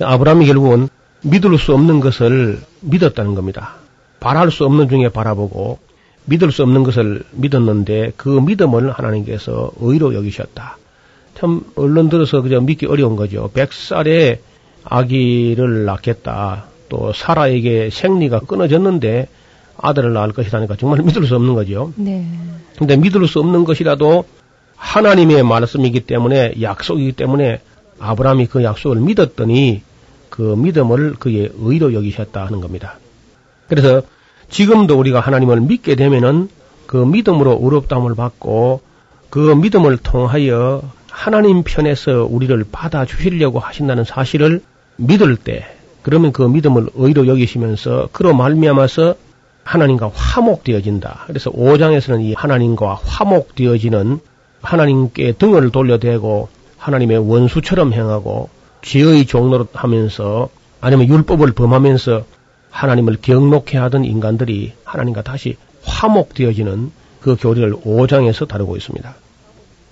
아브라함이 0.01 0.47
결국은 0.47 0.89
믿을 1.23 1.57
수 1.59 1.73
없는 1.73 2.01
것을 2.01 2.61
믿었다는 2.81 3.35
겁니다. 3.35 3.77
바랄 4.21 4.51
수 4.51 4.65
없는 4.65 4.89
중에 4.89 5.09
바라보고 5.09 5.79
믿을 6.25 6.53
수 6.53 6.63
없는 6.63 6.85
것을 6.85 7.25
믿었는데 7.33 8.13
그 8.17 8.29
믿음을 8.29 8.93
하나님께서 8.93 9.73
의로 9.81 10.15
여기셨다. 10.15 10.79
참 11.35 11.63
얼른 11.77 12.09
들어서 12.09 12.43
그저 12.43 12.61
믿기 12.61 12.87
어려운 12.87 13.17
거죠. 13.17 13.51
백살에 13.53 14.41
아기를 14.85 15.85
낳겠다. 15.85 16.67
또 16.89 17.13
사라에게 17.13 17.91
생리가 17.91 18.41
끊어졌는데 18.41 19.29
아들을 19.79 20.13
낳을 20.13 20.33
것이라니까 20.33 20.77
정말 20.77 21.03
믿을 21.03 21.27
수 21.27 21.35
없는 21.35 21.55
거죠. 21.55 21.93
네. 21.97 22.27
근데 22.79 22.97
믿을 22.97 23.27
수 23.27 23.41
없는 23.41 23.65
것이라도 23.65 24.25
하나님의 24.77 25.43
말씀이기 25.43 26.01
때문에 26.01 26.55
약속이기 26.61 27.13
때문에 27.13 27.61
아브라함이 27.99 28.47
그 28.47 28.63
약속을 28.63 28.99
믿었더니 28.99 29.83
그 30.33 30.41
믿음을 30.57 31.17
그의 31.19 31.51
의로 31.59 31.93
여기셨다 31.93 32.47
하는 32.47 32.63
겁니다. 32.63 32.95
그래서 33.69 34.01
지금도 34.49 34.99
우리가 34.99 35.21
하나님을 35.21 35.61
믿게 35.61 35.95
되면은 35.95 36.49
그 36.87 36.97
믿음으로 36.97 37.61
의롭다함을 37.63 38.15
받고 38.15 38.81
그 39.29 39.39
믿음을 39.55 39.99
통하여 39.99 40.83
하나님 41.11 41.63
편에서 41.63 42.27
우리를 42.31 42.65
받아 42.73 43.05
주시려고 43.05 43.59
하신다는 43.59 44.05
사실을 44.05 44.63
믿을 44.97 45.37
때 45.37 45.67
그러면 46.01 46.33
그 46.33 46.43
믿음을 46.43 46.89
의로 46.95 47.27
여기시면서 47.27 48.09
그로 48.13 48.33
말미암아서 48.33 49.15
하나님과 49.65 50.13
화목되어진다. 50.15 51.25
그래서 51.27 51.51
5장에서는 51.51 52.23
이 52.23 52.33
하나님과 52.33 52.95
화목되어지는 53.05 54.19
하나님께 54.63 55.33
등을 55.33 55.71
돌려대고 55.71 56.49
하나님의 56.79 57.19
원수처럼 57.19 57.93
행하고 57.93 58.49
죄의 58.83 59.27
종로를 59.27 59.67
하면서 59.73 60.49
아니면 60.81 61.09
율법을 61.09 61.53
범하면서 61.53 62.25
하나님을 62.71 63.19
경록해 63.23 63.79
하던 63.79 64.05
인간들이 64.05 64.73
하나님과 64.85 65.23
다시 65.23 65.57
화목되어지는 65.85 66.91
그 67.21 67.37
교리를 67.37 67.73
5장에서 67.75 68.49
다루고 68.49 68.77
있습니다. 68.77 69.15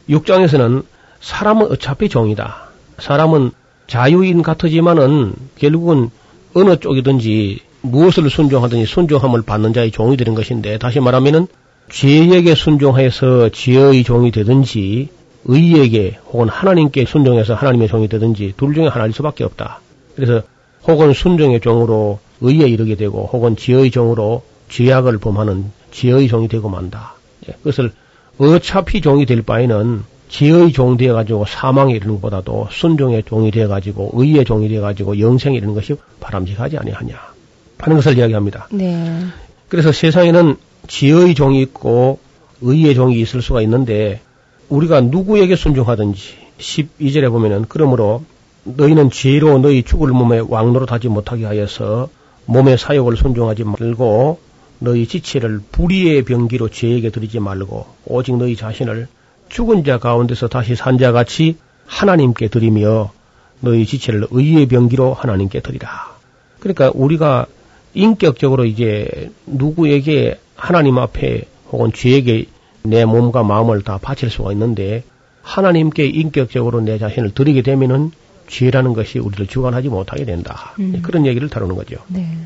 6장에서는 0.08 0.84
사람은 1.20 1.70
어차피 1.70 2.08
종이다. 2.08 2.70
사람은 2.98 3.52
자유인 3.86 4.42
같으지만은 4.42 5.34
결국은 5.56 6.10
어느 6.54 6.76
쪽이든지 6.76 7.60
무엇을 7.82 8.28
순종하든지 8.28 8.86
순종함을 8.86 9.42
받는 9.42 9.72
자의 9.72 9.90
종이 9.90 10.16
되는 10.16 10.34
것인데 10.34 10.78
다시 10.78 11.00
말하면은 11.00 11.46
죄에게 11.90 12.54
순종해서 12.54 13.50
죄의 13.50 14.04
종이 14.04 14.30
되든지 14.30 15.08
의에게 15.44 16.18
혹은 16.32 16.48
하나님께 16.48 17.06
순종해서 17.06 17.54
하나님의 17.54 17.88
종이 17.88 18.08
되든지 18.08 18.54
둘 18.56 18.74
중에 18.74 18.88
하나일 18.88 19.12
수밖에 19.12 19.44
없다. 19.44 19.80
그래서 20.14 20.42
혹은 20.86 21.12
순종의 21.12 21.60
종으로 21.60 22.18
의에 22.40 22.68
이르게 22.68 22.94
되고 22.94 23.28
혹은 23.32 23.56
죄의 23.56 23.90
종으로 23.90 24.42
죄악을 24.68 25.18
범하는 25.18 25.66
죄의 25.90 26.28
종이 26.28 26.48
되고 26.48 26.68
만다. 26.68 27.14
예, 27.48 27.52
그것을 27.52 27.92
어차피 28.38 29.00
종이 29.00 29.26
될 29.26 29.42
바에는 29.42 30.02
죄의 30.28 30.72
종 30.72 30.96
되어 30.96 31.14
가지고 31.14 31.44
사망에 31.44 31.92
이르는 31.94 32.14
것보다도 32.14 32.68
순종의 32.70 33.24
종이 33.24 33.50
되어 33.50 33.68
가지고 33.68 34.12
의의 34.14 34.44
종이 34.44 34.68
되어 34.68 34.80
가지고 34.80 35.18
영생에 35.18 35.56
이르는 35.56 35.74
것이 35.74 35.96
바람직하지 36.20 36.78
아니하냐 36.78 37.16
하는 37.78 37.96
것을 37.96 38.16
이야기합니다. 38.16 38.68
네. 38.70 39.24
그래서 39.68 39.90
세상에는 39.92 40.56
지의 40.86 41.34
종이 41.34 41.60
있고 41.62 42.20
의의 42.60 42.94
종이 42.94 43.20
있을 43.20 43.42
수가 43.42 43.62
있는데 43.62 44.20
우리가 44.70 45.00
누구에게 45.02 45.56
순종하든지 45.56 46.20
12절에 46.58 47.30
보면은 47.30 47.66
그러므로 47.68 48.22
너희는 48.64 49.10
죄로 49.10 49.58
너희 49.58 49.82
죽을 49.82 50.08
몸에 50.08 50.38
왕노릇하지 50.38 51.08
못하게 51.08 51.44
하여서 51.44 52.08
몸의 52.46 52.78
사욕을 52.78 53.16
순종하지 53.16 53.64
말고 53.64 54.38
너희 54.78 55.06
지체를 55.06 55.60
불의의 55.72 56.22
병기로 56.24 56.68
죄에게 56.68 57.10
드리지 57.10 57.40
말고 57.40 57.86
오직 58.06 58.36
너희 58.36 58.56
자신을 58.56 59.08
죽은 59.48 59.84
자 59.84 59.98
가운데서 59.98 60.48
다시 60.48 60.74
산 60.74 60.98
자 60.98 61.12
같이 61.12 61.56
하나님께 61.86 62.48
드리며 62.48 63.10
너희 63.60 63.84
지체를 63.84 64.28
의의 64.30 64.66
병기로 64.66 65.12
하나님께 65.12 65.60
드리라. 65.60 66.14
그러니까 66.60 66.90
우리가 66.94 67.46
인격적으로 67.94 68.64
이제 68.64 69.30
누구에게 69.46 70.38
하나님 70.54 70.98
앞에 70.98 71.44
혹은 71.72 71.92
죄에게 71.92 72.46
내 72.82 73.04
몸과 73.04 73.42
마음을 73.42 73.82
다 73.82 73.98
바칠 74.00 74.30
수가 74.30 74.52
있는데 74.52 75.04
하나님께 75.42 76.06
인격적으로 76.06 76.80
내 76.80 76.98
자신을 76.98 77.32
드리게 77.34 77.62
되면은 77.62 78.12
죄라는 78.48 78.92
것이 78.92 79.18
우리를 79.18 79.46
주관하지 79.46 79.88
못하게 79.88 80.24
된다. 80.24 80.74
음. 80.78 81.00
그런 81.02 81.26
얘기를 81.26 81.48
다루는 81.48 81.76
거죠. 81.76 81.96
네. 82.08 82.36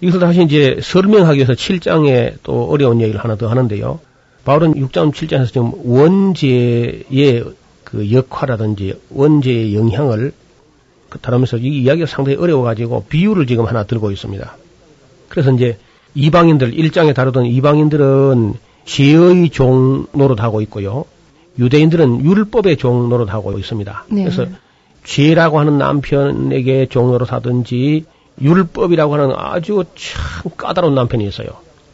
이것을 0.00 0.20
다시 0.20 0.42
이제 0.42 0.78
설명하기 0.82 1.36
위해서 1.36 1.52
7장에 1.52 2.34
또 2.42 2.70
어려운 2.70 3.00
얘기를 3.00 3.20
하나 3.20 3.36
더 3.36 3.48
하는데요. 3.48 4.00
바울은 4.44 4.74
6장 4.74 5.12
7장에서 5.12 5.48
지금 5.48 5.72
원죄의 5.84 7.44
그 7.84 8.12
역할이라든지 8.12 9.00
원죄의 9.10 9.74
영향을 9.74 10.32
그 11.08 11.18
다루면서 11.18 11.58
이 11.58 11.82
이야기가 11.82 12.06
상당히 12.06 12.38
어려워가지고 12.38 13.06
비유를 13.08 13.46
지금 13.46 13.66
하나 13.66 13.84
들고 13.84 14.10
있습니다. 14.10 14.56
그래서 15.28 15.52
이제 15.52 15.78
이방인들, 16.14 16.72
1장에 16.72 17.14
다루던 17.14 17.46
이방인들은 17.46 18.54
죄의 18.88 19.50
종 19.50 20.06
노릇하고 20.12 20.62
있고요. 20.62 21.04
유대인들은 21.58 22.24
율법의 22.24 22.78
종 22.78 23.10
노릇하고 23.10 23.58
있습니다. 23.58 24.04
네. 24.08 24.24
그래서 24.24 24.46
죄라고 25.04 25.60
하는 25.60 25.76
남편에게 25.76 26.86
종 26.86 27.10
노릇하든지 27.10 28.06
율법이라고 28.40 29.14
하는 29.14 29.34
아주 29.36 29.84
참 29.94 30.50
까다로운 30.56 30.94
남편이 30.94 31.26
있어요. 31.26 31.48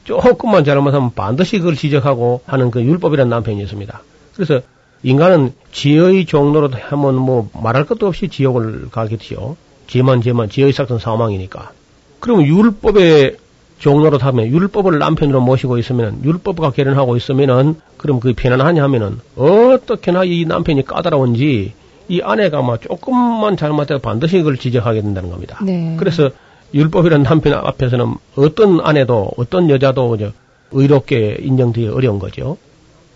조금만 0.04 0.64
잘못하면 0.64 1.12
반드시 1.14 1.58
그걸 1.58 1.74
지적하고 1.74 2.42
하는 2.46 2.70
그 2.70 2.82
율법이라는 2.82 3.28
남편이 3.28 3.60
있습니다. 3.62 4.02
그래서 4.34 4.60
인간은 5.02 5.52
지의 5.72 6.26
종로로 6.26 6.70
하면 6.70 7.16
뭐 7.16 7.50
말할 7.54 7.86
것도 7.86 8.06
없이 8.06 8.28
지옥을 8.28 8.90
가겠지요. 8.90 9.56
죄만 9.88 10.22
죄만 10.22 10.48
지의 10.48 10.72
삭은 10.72 10.98
사망이니까. 10.98 11.72
그러면 12.20 12.46
율법의 12.46 13.38
종로로 13.78 14.18
하면 14.18 14.46
율법을 14.46 14.98
남편으로 14.98 15.40
모시고 15.40 15.78
있으면 15.78 16.20
율법과 16.24 16.70
결혼하고 16.70 17.16
있으면은 17.16 17.76
그럼 17.96 18.20
그 18.20 18.32
편안하냐 18.34 18.82
하면은 18.84 19.20
어떻게나 19.36 20.24
이 20.24 20.44
남편이 20.46 20.84
까다로운지 20.84 21.72
이 22.08 22.20
아내가 22.22 22.62
막 22.62 22.80
조금만 22.80 23.56
잘못해도 23.56 24.00
반드시 24.00 24.38
그걸 24.38 24.56
지적하게 24.56 25.02
된다는 25.02 25.30
겁니다. 25.30 25.58
네. 25.62 25.96
그래서 25.98 26.30
율법이라는 26.72 27.24
남편 27.24 27.54
앞에서는 27.54 28.14
어떤 28.36 28.80
아내도 28.80 29.30
어떤 29.36 29.70
여자도 29.70 30.16
의롭게 30.72 31.38
인정되기 31.40 31.88
어려운 31.88 32.18
거죠. 32.18 32.56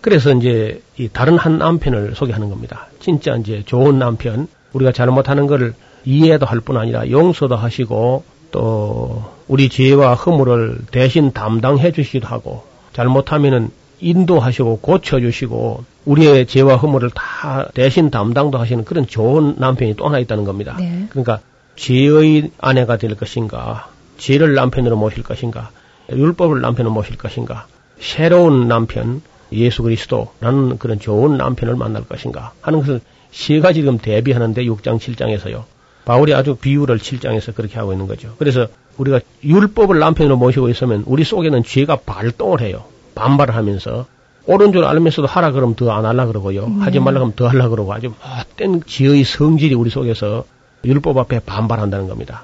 그래서 0.01 0.31
이제 0.33 0.81
이 0.97 1.09
다른 1.11 1.37
한 1.37 1.57
남편을 1.57 2.15
소개하는 2.15 2.49
겁니다. 2.49 2.87
진짜 2.99 3.35
이제 3.35 3.63
좋은 3.65 3.99
남편, 3.99 4.47
우리가 4.73 4.91
잘못하는 4.91 5.45
것을 5.47 5.73
이해도 6.05 6.45
할 6.45 6.61
뿐 6.61 6.77
아니라 6.77 7.09
용서도 7.09 7.55
하시고 7.57 8.23
또 8.51 9.23
우리 9.47 9.69
죄와 9.69 10.15
허물을 10.15 10.79
대신 10.91 11.31
담당해 11.31 11.91
주시기도 11.91 12.27
하고 12.27 12.63
잘못하면은 12.93 13.69
인도하시고 13.99 14.79
고쳐주시고 14.79 15.83
우리의 16.05 16.47
죄와 16.47 16.77
허물을 16.77 17.11
다 17.11 17.69
대신 17.73 18.09
담당도 18.09 18.57
하시는 18.57 18.85
그런 18.85 19.07
좋은 19.07 19.55
남편이 19.57 19.95
또 19.95 20.07
하나 20.07 20.19
있다는 20.19 20.45
겁니다. 20.45 20.75
네. 20.79 21.07
그러니까 21.09 21.41
죄의 21.75 22.51
아내가 22.59 22.97
될 22.97 23.15
것인가, 23.15 23.89
죄를 24.17 24.53
남편으로 24.53 24.97
모실 24.97 25.23
것인가, 25.23 25.71
율법을 26.11 26.61
남편으로 26.61 26.93
모실 26.93 27.17
것인가, 27.17 27.67
새로운 27.99 28.67
남편, 28.67 29.21
예수 29.51 29.83
그리스도라는 29.83 30.77
그런 30.77 30.99
좋은 30.99 31.37
남편을 31.37 31.75
만날 31.75 32.03
것인가 32.03 32.53
하는 32.61 32.79
것을 32.79 33.01
세 33.31 33.59
가지 33.59 33.81
지금 33.81 33.97
대비하는데 33.97 34.63
6장, 34.63 34.99
7장에서요. 34.99 35.63
바울이 36.09 36.33
아주 36.33 36.55
비유를 36.55 36.97
7장에서 36.97 37.53
그렇게 37.53 37.77
하고 37.77 37.91
있는 37.91 38.07
거죠. 38.07 38.33
그래서 38.39 38.65
우리가 38.97 39.19
율법을 39.43 39.99
남편으로 39.99 40.37
모시고 40.37 40.67
있으면 40.69 41.03
우리 41.05 41.23
속에는 41.23 41.61
죄가 41.61 41.97
발동을 41.97 42.61
해요. 42.61 42.85
반발을 43.13 43.55
하면서 43.55 44.07
옳은 44.47 44.73
줄 44.73 44.85
알면서도 44.85 45.27
하라 45.27 45.51
그러면 45.51 45.75
더 45.75 45.91
안 45.91 46.05
하려 46.05 46.25
그러고요. 46.25 46.67
네. 46.67 46.79
하지 46.79 46.99
말라 46.99 47.19
그러면 47.19 47.35
더 47.35 47.47
하려 47.47 47.69
그러고 47.69 47.93
아주 47.93 48.11
못된 48.57 48.81
지의 48.87 49.23
성질이 49.23 49.75
우리 49.75 49.91
속에서 49.91 50.45
율법 50.83 51.15
앞에 51.15 51.41
반발한다는 51.41 52.07
겁니다. 52.07 52.43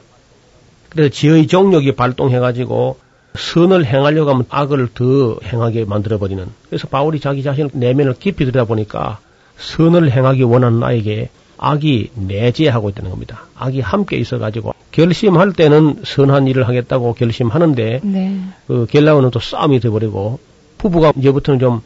그래서 0.90 1.10
지의 1.10 1.48
정력이 1.48 1.94
발동해가지고 1.94 3.00
선을 3.34 3.84
행하려고 3.84 4.30
하면 4.30 4.46
악을 4.48 4.90
더 4.94 5.38
행하게 5.44 5.86
만들어버리는. 5.86 6.46
그래서 6.70 6.88
바울이 6.88 7.20
자기 7.20 7.42
자신을 7.42 7.72
내면을 7.74 8.14
깊이 8.20 8.46
들여다보니까 8.46 9.18
선을 9.58 10.12
행하기 10.12 10.44
원하는 10.44 10.80
나에게 10.82 11.32
악이 11.58 12.12
내재하고 12.16 12.90
있다는 12.90 13.12
겁니다. 13.12 13.46
악이 13.56 13.82
함께 13.82 14.18
있어가지고 14.18 14.74
결심할 14.92 15.54
때는 15.54 16.02
선한 16.04 16.48
일을 16.48 16.68
하겠다고 16.68 17.14
결심하는데 17.14 18.02
네. 18.04 18.40
그 18.68 18.86
결과는 18.90 19.32
또 19.32 19.40
싸움이 19.40 19.80
돼버리고 19.80 20.40
부부가 20.78 21.12
이제부터는 21.18 21.60
좀 21.60 21.82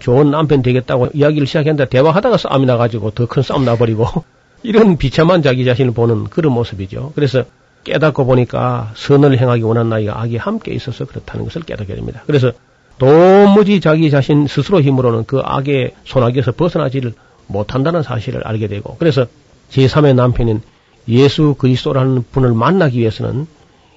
좋은 0.00 0.30
남편 0.30 0.62
되겠다고 0.62 1.08
이야기를 1.14 1.46
시작했는데 1.46 1.88
대화하다가 1.88 2.36
싸움이 2.36 2.66
나가지고 2.66 3.10
더 3.10 3.26
큰 3.26 3.42
싸움 3.42 3.64
나버리고 3.64 4.06
이런 4.62 4.96
비참한 4.96 5.42
자기 5.42 5.64
자신을 5.64 5.92
보는 5.92 6.24
그런 6.24 6.52
모습이죠. 6.52 7.12
그래서 7.14 7.44
깨닫고 7.84 8.24
보니까 8.24 8.92
선을 8.94 9.38
행하기 9.38 9.62
원하는 9.62 9.90
나이가 9.90 10.20
악이 10.22 10.38
함께 10.38 10.72
있어서 10.72 11.04
그렇다는 11.04 11.44
것을 11.44 11.62
깨닫게 11.62 11.94
됩니다. 11.94 12.22
그래서 12.26 12.52
도무지 12.98 13.80
자기 13.80 14.10
자신 14.10 14.46
스스로 14.46 14.80
힘으로는 14.80 15.24
그 15.26 15.40
악의 15.44 15.92
소나기에서 16.04 16.52
벗어나지를 16.52 17.12
못한다는 17.46 18.02
사실을 18.02 18.46
알게 18.46 18.68
되고 18.68 18.96
그래서 18.98 19.26
제3의 19.70 20.14
남편인 20.14 20.62
예수 21.08 21.54
그리스도라는 21.58 22.24
분을 22.32 22.54
만나기 22.54 23.00
위해서는 23.00 23.46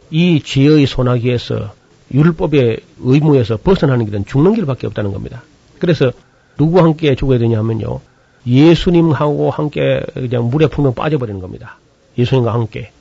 이 0.09 0.41
죄의 0.41 0.85
소나기에서 0.85 1.71
율법의 2.13 2.79
의무에서 2.99 3.57
벗어나는 3.57 4.05
길은 4.05 4.25
죽는 4.25 4.53
길밖에 4.53 4.87
없다는 4.87 5.11
겁니다. 5.11 5.43
그래서 5.79 6.11
누구와 6.57 6.83
함께 6.83 7.15
죽어야 7.15 7.39
되냐면요. 7.39 7.99
예수님하고 8.45 9.51
함께 9.51 10.01
그냥 10.13 10.49
물에 10.49 10.67
풍덩 10.67 10.93
빠져버리는 10.93 11.39
겁니다. 11.41 11.77
예수님과 12.17 12.53
함께. 12.53 12.91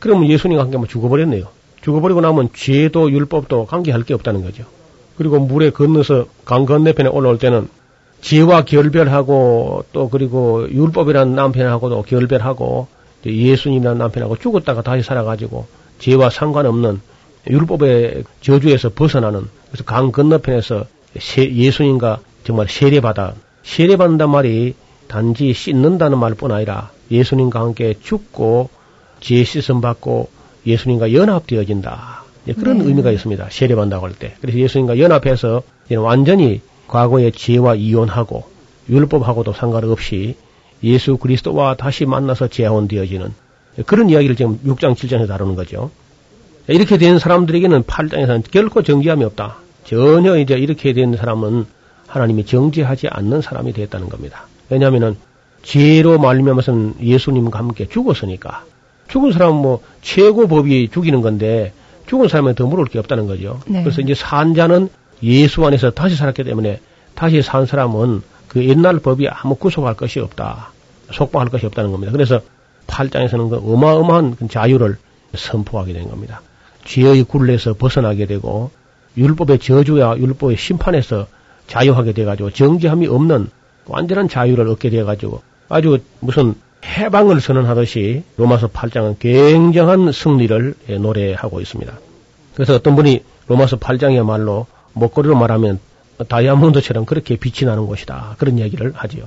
그러면 0.00 0.28
예수님과 0.28 0.64
함께 0.64 0.76
뭐 0.76 0.86
죽어버렸네요. 0.86 1.46
죽어버리고 1.82 2.20
나면 2.20 2.50
죄도 2.52 3.10
율법도 3.10 3.66
관계할 3.66 4.02
게 4.02 4.14
없다는 4.14 4.42
거죠. 4.42 4.64
그리고 5.16 5.38
물에 5.38 5.70
건너서 5.70 6.26
강 6.44 6.66
건너편에 6.66 7.08
올라올 7.08 7.38
때는 7.38 7.68
죄와 8.20 8.64
결별하고 8.64 9.84
또 9.92 10.08
그리고 10.08 10.68
율법이라는 10.70 11.34
남편하고도 11.34 12.02
결별하고 12.02 12.86
예수님이라는 13.24 13.98
남편하고 13.98 14.36
죽었다가 14.36 14.82
다시 14.82 15.02
살아가지고 15.02 15.66
죄와 15.98 16.30
상관없는 16.30 17.00
율법의 17.48 18.24
저주에서 18.42 18.90
벗어나는 18.90 19.46
그래서 19.68 19.84
강 19.84 20.12
건너편에서 20.12 20.84
세- 21.18 21.50
예수님과 21.50 22.20
정말 22.44 22.68
세례받아 22.68 23.34
세례받는단 23.62 24.30
말이 24.30 24.74
단지 25.08 25.52
씻는다는 25.52 26.18
말뿐 26.18 26.52
아니라 26.52 26.90
예수님과 27.10 27.60
함께 27.60 27.94
죽고 28.02 28.70
죄 29.20 29.42
씻음 29.44 29.80
받고 29.80 30.28
예수님과 30.66 31.12
연합되어진다. 31.12 32.22
예, 32.48 32.52
그런 32.52 32.78
네. 32.78 32.84
의미가 32.84 33.10
있습니다. 33.10 33.48
세례받는다고 33.50 34.06
할 34.06 34.14
때. 34.14 34.34
그래서 34.40 34.58
예수님과 34.58 34.98
연합해서 34.98 35.62
완전히 35.96 36.60
과거의 36.90 37.30
죄와 37.30 37.76
이혼하고 37.76 38.44
율법하고도 38.88 39.52
상관없이 39.52 40.34
예수 40.82 41.16
그리스도와 41.16 41.76
다시 41.76 42.04
만나서 42.04 42.48
재혼되어지는 42.48 43.32
그런 43.86 44.10
이야기를 44.10 44.34
지금 44.34 44.58
6장 44.66 44.94
7장에서 44.94 45.28
다루는 45.28 45.54
거죠. 45.54 45.90
이렇게 46.66 46.98
된 46.98 47.18
사람들에게는 47.18 47.84
8장에서는 47.84 48.50
결코 48.50 48.82
정죄함이 48.82 49.24
없다. 49.24 49.58
전혀 49.84 50.36
이제 50.36 50.54
이렇게 50.54 50.92
된 50.92 51.16
사람은 51.16 51.66
하나님이 52.06 52.44
정죄하지 52.44 53.08
않는 53.08 53.40
사람이 53.40 53.72
됐다는 53.72 54.08
겁니다. 54.08 54.46
왜냐하면은 54.68 55.16
죄로 55.62 56.18
말미암아서는 56.18 56.96
예수님과 57.00 57.58
함께 57.58 57.86
죽었으니까 57.86 58.64
죽은 59.08 59.32
사람은 59.32 59.62
뭐 59.62 59.80
최고 60.02 60.48
법이 60.48 60.88
죽이는 60.92 61.20
건데 61.20 61.72
죽은 62.06 62.28
사람은 62.28 62.56
더 62.56 62.66
물을 62.66 62.84
게 62.86 62.98
없다는 62.98 63.28
거죠. 63.28 63.60
네. 63.66 63.82
그래서 63.82 64.00
이제 64.00 64.14
산 64.14 64.54
자는 64.54 64.88
예수 65.22 65.64
안에서 65.64 65.90
다시 65.90 66.16
살았기 66.16 66.44
때문에 66.44 66.80
다시 67.14 67.42
산 67.42 67.66
사람은 67.66 68.22
그 68.48 68.64
옛날 68.64 68.98
법이 68.98 69.28
아무 69.28 69.54
구속할 69.54 69.94
것이 69.94 70.20
없다. 70.20 70.72
속박할 71.12 71.48
것이 71.48 71.66
없다는 71.66 71.90
겁니다. 71.90 72.12
그래서 72.12 72.40
8장에서는 72.86 73.50
그 73.50 73.56
어마어마한 73.72 74.36
그 74.36 74.48
자유를 74.48 74.96
선포하게 75.34 75.92
된 75.92 76.08
겁니다. 76.08 76.40
죄의 76.84 77.24
굴레에서 77.24 77.74
벗어나게 77.74 78.26
되고 78.26 78.70
율법의 79.16 79.58
저주와 79.58 80.18
율법의 80.18 80.56
심판에서 80.56 81.26
자유하게 81.66 82.12
돼가지고 82.12 82.50
정죄함이 82.50 83.06
없는 83.06 83.48
완전한 83.86 84.28
자유를 84.28 84.68
얻게 84.68 84.90
돼가지고 84.90 85.42
아주 85.68 85.98
무슨 86.20 86.54
해방을 86.84 87.40
선언하듯이 87.40 88.24
로마서 88.36 88.68
8장은 88.68 89.18
굉장한 89.18 90.12
승리를 90.12 90.74
예, 90.88 90.98
노래하고 90.98 91.60
있습니다. 91.60 91.92
그래서 92.54 92.74
어떤 92.74 92.96
분이 92.96 93.22
로마서 93.48 93.76
8장이야말로 93.76 94.66
먹거리로 94.94 95.36
말하면 95.36 95.78
다이아몬드처럼 96.28 97.06
그렇게 97.06 97.36
빛이 97.36 97.68
나는 97.68 97.86
곳이다. 97.86 98.34
그런 98.38 98.58
얘기를 98.58 98.92
하지요. 98.94 99.24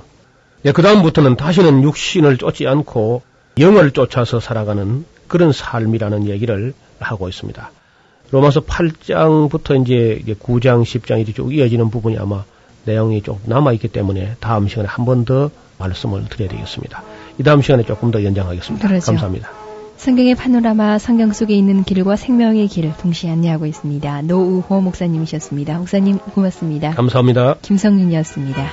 예, 0.64 0.72
그 0.72 0.82
다음부터는 0.82 1.36
다시는 1.36 1.82
육신을 1.82 2.38
쫓지 2.38 2.66
않고 2.66 3.22
영을 3.58 3.90
쫓아서 3.90 4.40
살아가는 4.40 5.04
그런 5.28 5.52
삶이라는 5.52 6.28
얘기를 6.28 6.72
하고 7.00 7.28
있습니다. 7.28 7.70
로마서 8.30 8.60
8장부터 8.62 9.82
이제 9.82 10.22
9장, 10.42 10.82
10장이 10.82 11.34
쭉 11.34 11.54
이어지는 11.54 11.90
부분이 11.90 12.18
아마 12.18 12.44
내용이 12.84 13.22
좀 13.22 13.38
남아있기 13.44 13.88
때문에 13.88 14.36
다음 14.40 14.68
시간에 14.68 14.88
한 14.88 15.04
번 15.04 15.24
더 15.24 15.50
말씀을 15.78 16.24
드려야 16.28 16.48
되겠습니다. 16.50 17.02
이 17.38 17.42
다음 17.42 17.60
시간에 17.60 17.82
조금 17.84 18.10
더 18.10 18.22
연장하겠습니다. 18.22 18.86
그러죠. 18.88 19.06
감사합니다. 19.06 19.63
성경의 20.04 20.34
파노라마 20.34 20.98
성경 20.98 21.32
속에 21.32 21.54
있는 21.54 21.82
길과 21.82 22.16
생명의 22.16 22.68
길을 22.68 22.92
동시에 22.98 23.30
안내하고 23.30 23.64
있습니다. 23.64 24.20
노우호 24.20 24.82
목사님이셨습니다. 24.82 25.78
목사님 25.78 26.18
고맙습니다. 26.18 26.90
감사합니다. 26.90 27.54
김성윤이었습니다. 27.62 28.68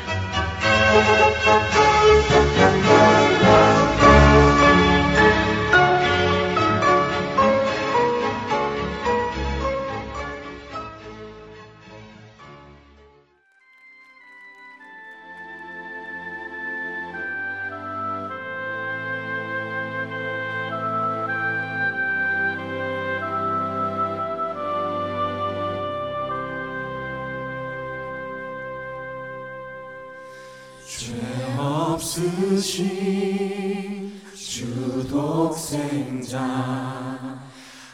주 32.73 34.63
독생자 35.09 36.39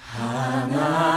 하나 0.06 1.17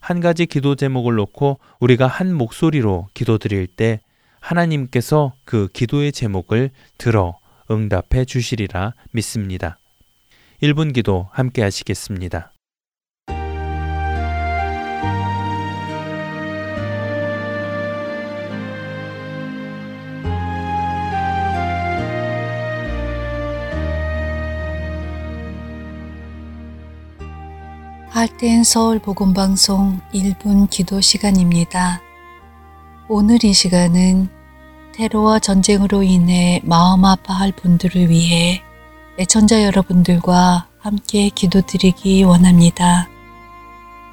한 0.00 0.20
가지 0.20 0.46
기도 0.46 0.74
제목을 0.74 1.14
놓고 1.14 1.58
우리가 1.78 2.06
한 2.06 2.34
목소리로 2.34 3.08
기도 3.14 3.38
드릴 3.38 3.66
때 3.66 4.00
하나님께서 4.40 5.34
그 5.44 5.68
기도의 5.72 6.12
제목을 6.12 6.70
들어 6.98 7.38
응답해 7.70 8.24
주시리라 8.24 8.94
믿습니다. 9.12 9.78
1분 10.62 10.92
기도 10.92 11.28
함께 11.30 11.62
하시겠습니다. 11.62 12.49
할텐 28.20 28.64
서울 28.64 28.98
복음 28.98 29.32
방송 29.32 29.98
1분 30.12 30.68
기도 30.68 31.00
시간입니다. 31.00 32.02
오늘 33.08 33.42
이 33.42 33.54
시간은 33.54 34.28
테러와 34.92 35.38
전쟁으로 35.38 36.02
인해 36.02 36.60
마음 36.62 37.06
아파할 37.06 37.52
분들을 37.52 38.10
위해 38.10 38.60
애청자 39.18 39.64
여러분들과 39.64 40.68
함께 40.78 41.30
기도드리기 41.30 42.22
원합니다. 42.24 43.08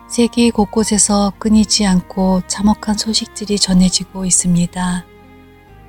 세계 0.10 0.52
곳곳에서 0.52 1.34
끊이지 1.38 1.86
않고 1.86 2.44
참혹한 2.48 2.98
소식들이 2.98 3.60
전해지고 3.60 4.24
있습니다. 4.24 5.06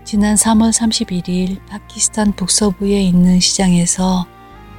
지난 0.03 0.35
3월 0.35 0.73
31일 0.73 1.65
파키스탄 1.69 2.33
북서부에 2.33 3.01
있는 3.01 3.39
시장에서 3.39 4.27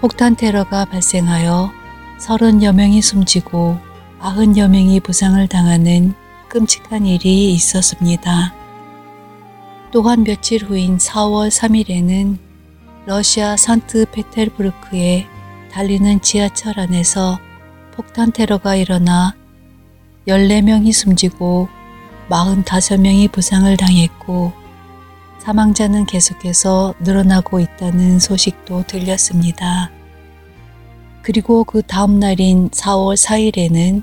폭탄 0.01 0.35
테러가 0.35 0.83
발생하여 0.83 1.78
30여 2.19 2.75
명이 2.75 3.01
숨지고 3.01 3.77
90여 4.19 4.69
명이 4.69 4.99
부상을 4.99 5.47
당하는 5.47 6.13
끔찍한 6.49 7.05
일이 7.05 7.53
있었습니다. 7.53 8.53
또한 9.91 10.23
며칠 10.23 10.63
후인 10.63 10.97
4월 10.97 11.49
3일에는 11.49 12.37
러시아 13.05 13.55
산트페테르부르크에 13.55 15.25
달리는 15.71 16.21
지하철 16.21 16.79
안에서 16.79 17.39
폭탄 17.95 18.31
테러가 18.31 18.75
일어나 18.75 19.35
14명이 20.27 20.91
숨지고 20.91 21.69
45명이 22.29 23.31
부상을 23.31 23.75
당했고 23.77 24.51
사망자는 25.39 26.05
계속해서 26.05 26.93
늘어나고 26.99 27.59
있다는 27.59 28.19
소식도 28.19 28.83
들렸습니다. 28.87 29.89
그리고 31.29 31.63
그 31.63 31.83
다음 31.83 32.19
날인 32.19 32.71
4월 32.71 33.15
4일에는 33.15 34.01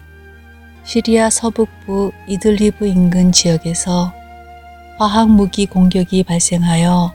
시리아 0.85 1.29
서북부 1.29 2.12
이들리브 2.29 2.87
인근 2.87 3.33
지역에서 3.33 4.12
화학 4.97 5.29
무기 5.29 5.66
공격이 5.66 6.22
발생하여 6.22 7.12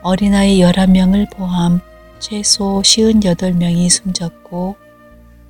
어린아이 0.00 0.60
11명을 0.60 1.30
포함 1.30 1.80
최소 2.18 2.80
58명이 2.80 3.90
숨졌고 3.90 4.76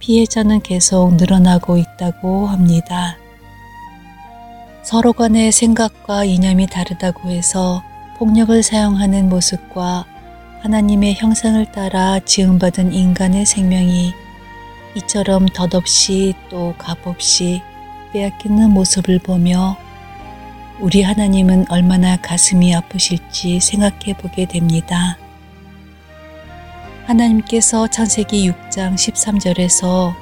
피해자는 0.00 0.62
계속 0.62 1.14
늘어나고 1.14 1.76
있다고 1.76 2.48
합니다. 2.48 3.16
서로 4.82 5.12
간의 5.12 5.52
생각과 5.52 6.24
이념이 6.24 6.66
다르다고 6.66 7.28
해서 7.28 7.84
폭력을 8.18 8.60
사용하는 8.64 9.28
모습과 9.28 10.06
하나님의 10.66 11.14
형상을 11.14 11.64
따라 11.66 12.18
지음받은 12.18 12.92
인간의 12.92 13.46
생명이 13.46 14.12
이처럼 14.96 15.46
덧없이 15.46 16.34
또 16.50 16.74
값없이 16.76 17.62
빼앗기는 18.12 18.70
모습을 18.70 19.20
보며 19.20 19.76
우리 20.80 21.02
하나님은 21.02 21.66
얼마나 21.68 22.16
가슴이 22.16 22.74
아프실지 22.74 23.60
생각해 23.60 24.14
보게 24.18 24.44
됩니다. 24.46 25.16
하나님께서 27.06 27.86
창세기 27.86 28.50
6장 28.50 28.94
13절에서 28.94 30.14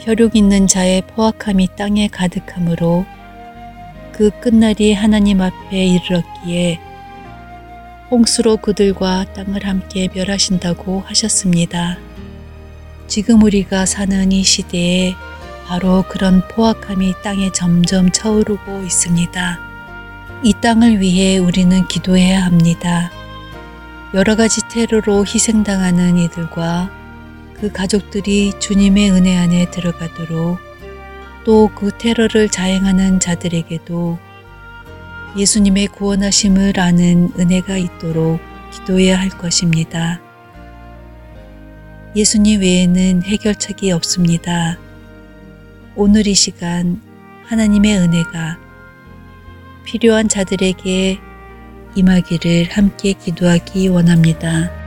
혈육 0.00 0.36
있는 0.36 0.66
자의 0.66 1.00
포악함이 1.00 1.68
땅에 1.76 2.08
가득하므로 2.08 3.06
그 4.12 4.28
끝날이 4.38 4.92
하나님 4.92 5.40
앞에 5.40 5.82
이르렀기에 5.82 6.85
홍수로 8.10 8.58
그들과 8.58 9.24
땅을 9.32 9.66
함께 9.66 10.08
멸하신다고 10.14 11.02
하셨습니다. 11.06 11.98
지금 13.08 13.42
우리가 13.42 13.86
사는 13.86 14.30
이 14.30 14.42
시대에 14.42 15.14
바로 15.66 16.04
그런 16.08 16.46
포악함이 16.48 17.14
땅에 17.24 17.50
점점 17.52 18.10
차오르고 18.12 18.82
있습니다. 18.84 19.58
이 20.44 20.54
땅을 20.62 21.00
위해 21.00 21.38
우리는 21.38 21.88
기도해야 21.88 22.44
합니다. 22.44 23.10
여러 24.14 24.36
가지 24.36 24.60
테러로 24.68 25.24
희생당하는 25.26 26.16
이들과 26.18 26.90
그 27.54 27.72
가족들이 27.72 28.52
주님의 28.60 29.10
은혜 29.10 29.36
안에 29.36 29.70
들어가도록 29.70 30.58
또 31.44 31.70
그 31.74 31.90
테러를 31.96 32.48
자행하는 32.48 33.18
자들에게도 33.18 34.18
예수님의 35.36 35.88
구원하심을 35.88 36.80
아는 36.80 37.30
은혜가 37.38 37.76
있도록 37.76 38.40
기도해야 38.72 39.20
할 39.20 39.28
것입니다. 39.28 40.20
예수님 42.14 42.62
외에는 42.62 43.22
해결책이 43.22 43.92
없습니다. 43.92 44.78
오늘 45.94 46.26
이 46.26 46.34
시간 46.34 47.02
하나님의 47.44 47.98
은혜가 47.98 48.58
필요한 49.84 50.28
자들에게 50.28 51.18
임하기를 51.94 52.70
함께 52.70 53.12
기도하기 53.12 53.88
원합니다. 53.88 54.85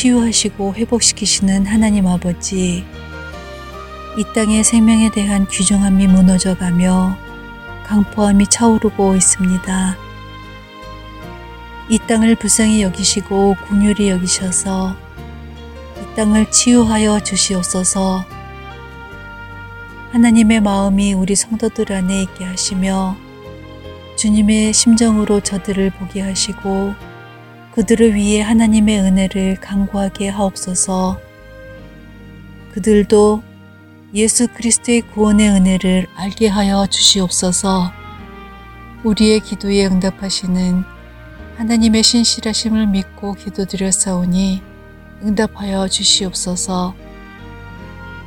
치유하시고 0.00 0.76
회복시키시는 0.76 1.66
하나님 1.66 2.06
아버지, 2.06 2.86
이 4.16 4.24
땅의 4.34 4.64
생명에 4.64 5.10
대한 5.10 5.46
규정함이 5.46 6.06
무너져가며 6.06 7.18
강포함이 7.84 8.46
차오르고 8.46 9.14
있습니다. 9.16 9.96
이 11.90 11.98
땅을 12.08 12.36
불쌍히 12.36 12.80
여기시고 12.80 13.56
궁휼히 13.66 14.08
여기셔서 14.08 14.96
이 16.00 16.16
땅을 16.16 16.50
치유하여 16.50 17.20
주시옵소서. 17.20 18.24
하나님의 20.12 20.62
마음이 20.62 21.12
우리 21.12 21.36
성도들 21.36 21.92
안에 21.92 22.22
있게 22.22 22.46
하시며 22.46 23.18
주님의 24.16 24.72
심정으로 24.72 25.40
저들을 25.40 25.90
보게 25.90 26.22
하시고 26.22 27.09
그들을 27.80 28.14
위해 28.14 28.42
하나님의 28.42 29.00
은혜를 29.00 29.56
강구하게 29.56 30.28
하옵소서. 30.28 31.18
그들도 32.72 33.42
예수 34.12 34.48
그리스도의 34.48 35.00
구원의 35.00 35.48
은혜를 35.48 36.06
알게 36.14 36.48
하여 36.48 36.86
주시옵소서. 36.86 37.90
우리의 39.02 39.40
기도에 39.40 39.86
응답하시는 39.86 40.84
하나님의 41.56 42.02
신실하심을 42.02 42.86
믿고 42.88 43.32
기도드렸사오니 43.32 44.60
응답하여 45.22 45.88
주시옵소서. 45.88 46.94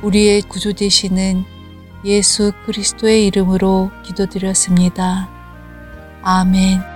우리의 0.02 0.42
구주 0.42 0.74
되시는 0.74 1.44
예수 2.04 2.50
그리스도의 2.66 3.24
이름으로 3.28 3.92
기도드렸습니다. 4.02 5.28
아멘. 6.22 6.93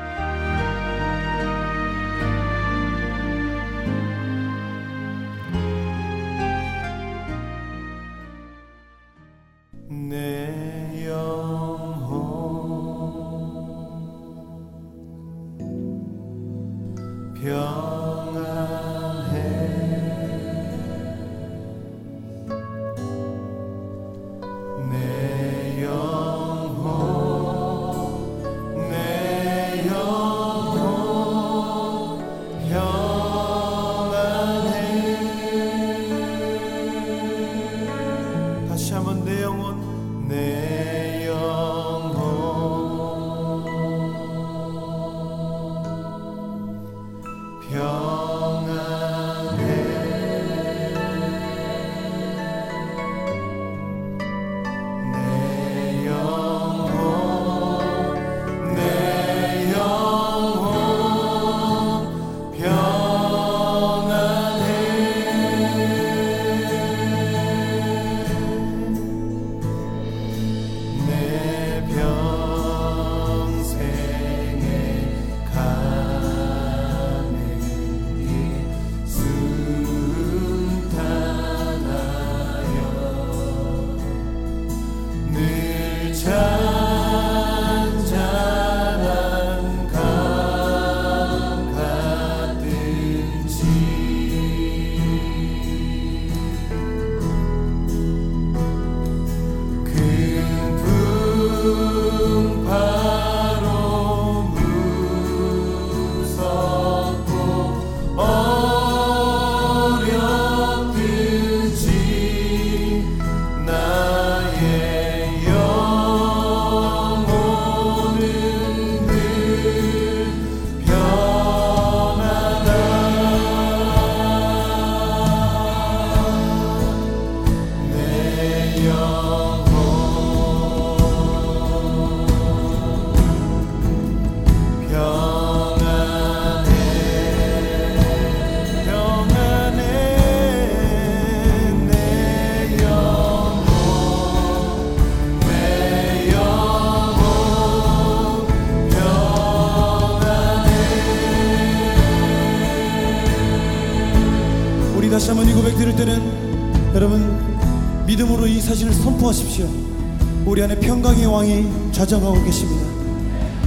좌정하고 161.98 162.44
계십니다. 162.44 162.86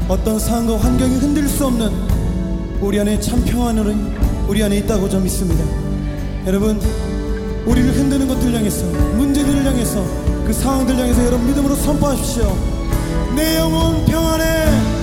어떤 0.08 0.40
상황과 0.40 0.78
환경이 0.78 1.16
흔들 1.16 1.50
수 1.50 1.66
없는 1.66 1.92
우리 2.80 2.98
안에 2.98 3.20
참 3.20 3.44
평안은 3.44 4.48
우리 4.48 4.64
안에 4.64 4.78
있다고 4.78 5.10
좀 5.10 5.24
믿습니다. 5.24 5.62
여러분 6.48 6.80
우리를 7.66 7.94
흔드는 7.94 8.30
것들 8.30 8.56
향해서 8.56 8.86
문제들을 9.18 9.66
향해서 9.66 10.06
그 10.46 10.54
상황들 10.54 10.98
향해서 10.98 11.26
여러분 11.26 11.46
믿음으로 11.48 11.76
선포하십시오. 11.76 12.58
내 13.36 13.58
영혼 13.58 14.06
평안해. 14.06 15.01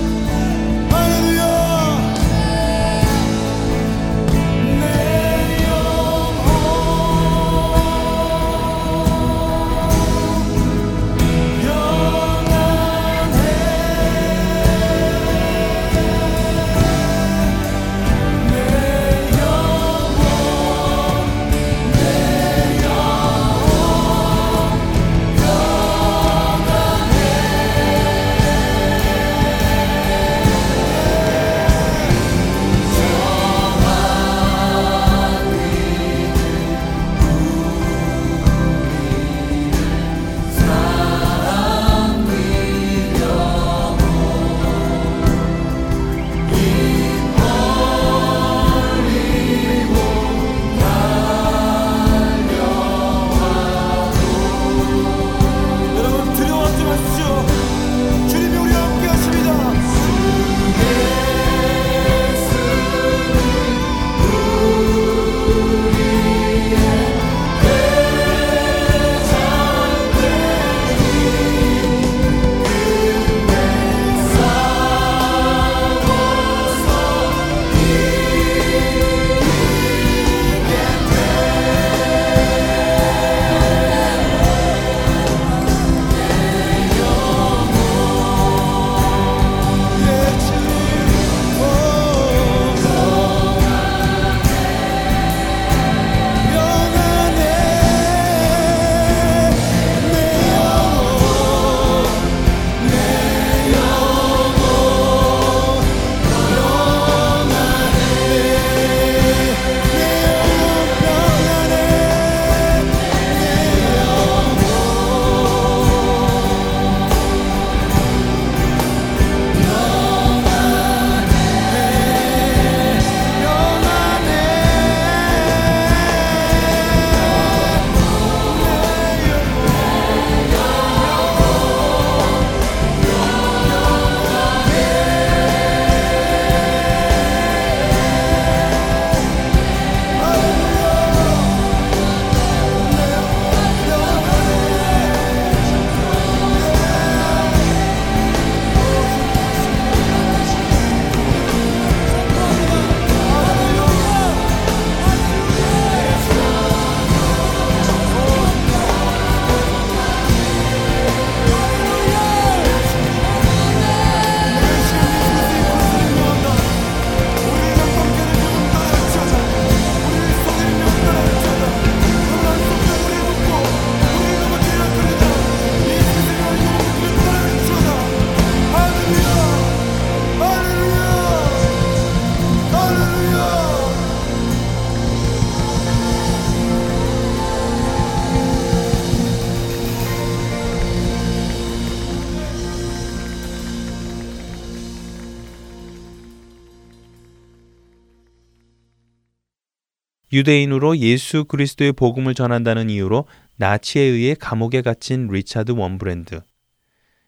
유대인으로 200.39 200.97
예수 200.99 201.43
그리스도의 201.43 201.91
복음을 201.91 202.33
전한다는 202.33 202.89
이유로 202.89 203.25
나치에 203.57 204.01
의해 204.01 204.35
감옥에 204.39 204.81
갇힌 204.81 205.27
리차드 205.27 205.73
웜브란드. 205.73 206.39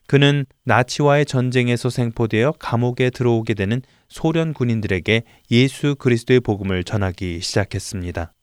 그는 0.07 0.45
나치와의 0.63 1.25
전쟁에서 1.25 1.89
생포되어 1.89 2.53
감옥에 2.53 3.09
들어오게 3.09 3.53
되는 3.53 3.81
소련 4.07 4.53
군인들에게 4.53 5.23
예수 5.51 5.95
그리스도의 5.95 6.39
복음을 6.39 6.83
전하기 6.83 7.41
시작했습니다. 7.41 8.33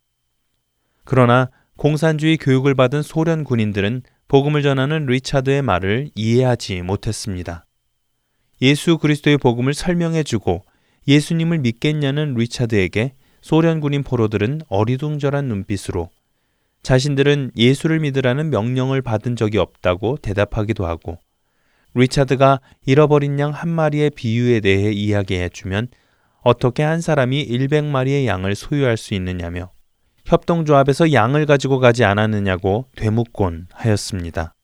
그러나 1.04 1.50
공산주의 1.76 2.36
교육을 2.36 2.74
받은 2.74 3.02
소련 3.02 3.44
군인들은 3.44 4.02
복음을 4.28 4.62
전하는 4.62 5.06
리차드의 5.06 5.62
말을 5.62 6.10
이해하지 6.14 6.82
못했습니다. 6.82 7.64
예수 8.60 8.98
그리스도의 8.98 9.38
복음을 9.38 9.72
설명해주고 9.72 10.64
예수님을 11.06 11.58
믿겠냐는 11.60 12.34
리차드에게 12.34 13.14
소련 13.40 13.80
군인 13.80 14.02
포로들은 14.02 14.62
어리둥절한 14.68 15.46
눈빛으로 15.46 16.10
자신들은 16.82 17.52
예수를 17.56 18.00
믿으라는 18.00 18.50
명령을 18.50 19.02
받은 19.02 19.36
적이 19.36 19.58
없다고 19.58 20.18
대답하기도 20.18 20.86
하고 20.86 21.18
리차드가 21.94 22.60
잃어버린 22.86 23.38
양 23.40 23.52
한 23.52 23.68
마리의 23.68 24.10
비유에 24.10 24.60
대해 24.60 24.92
이야기해 24.92 25.48
주면 25.50 25.88
어떻게 26.42 26.82
한 26.82 27.00
사람이 27.00 27.46
100마리의 27.48 28.26
양을 28.26 28.54
소유할 28.54 28.96
수 28.96 29.14
있느냐며 29.14 29.70
협동조합에서 30.24 31.12
양을 31.12 31.46
가지고 31.46 31.78
가지 31.78 32.04
않았느냐고 32.04 32.86
되묻곤 32.96 33.68
하였습니다. 33.72 34.54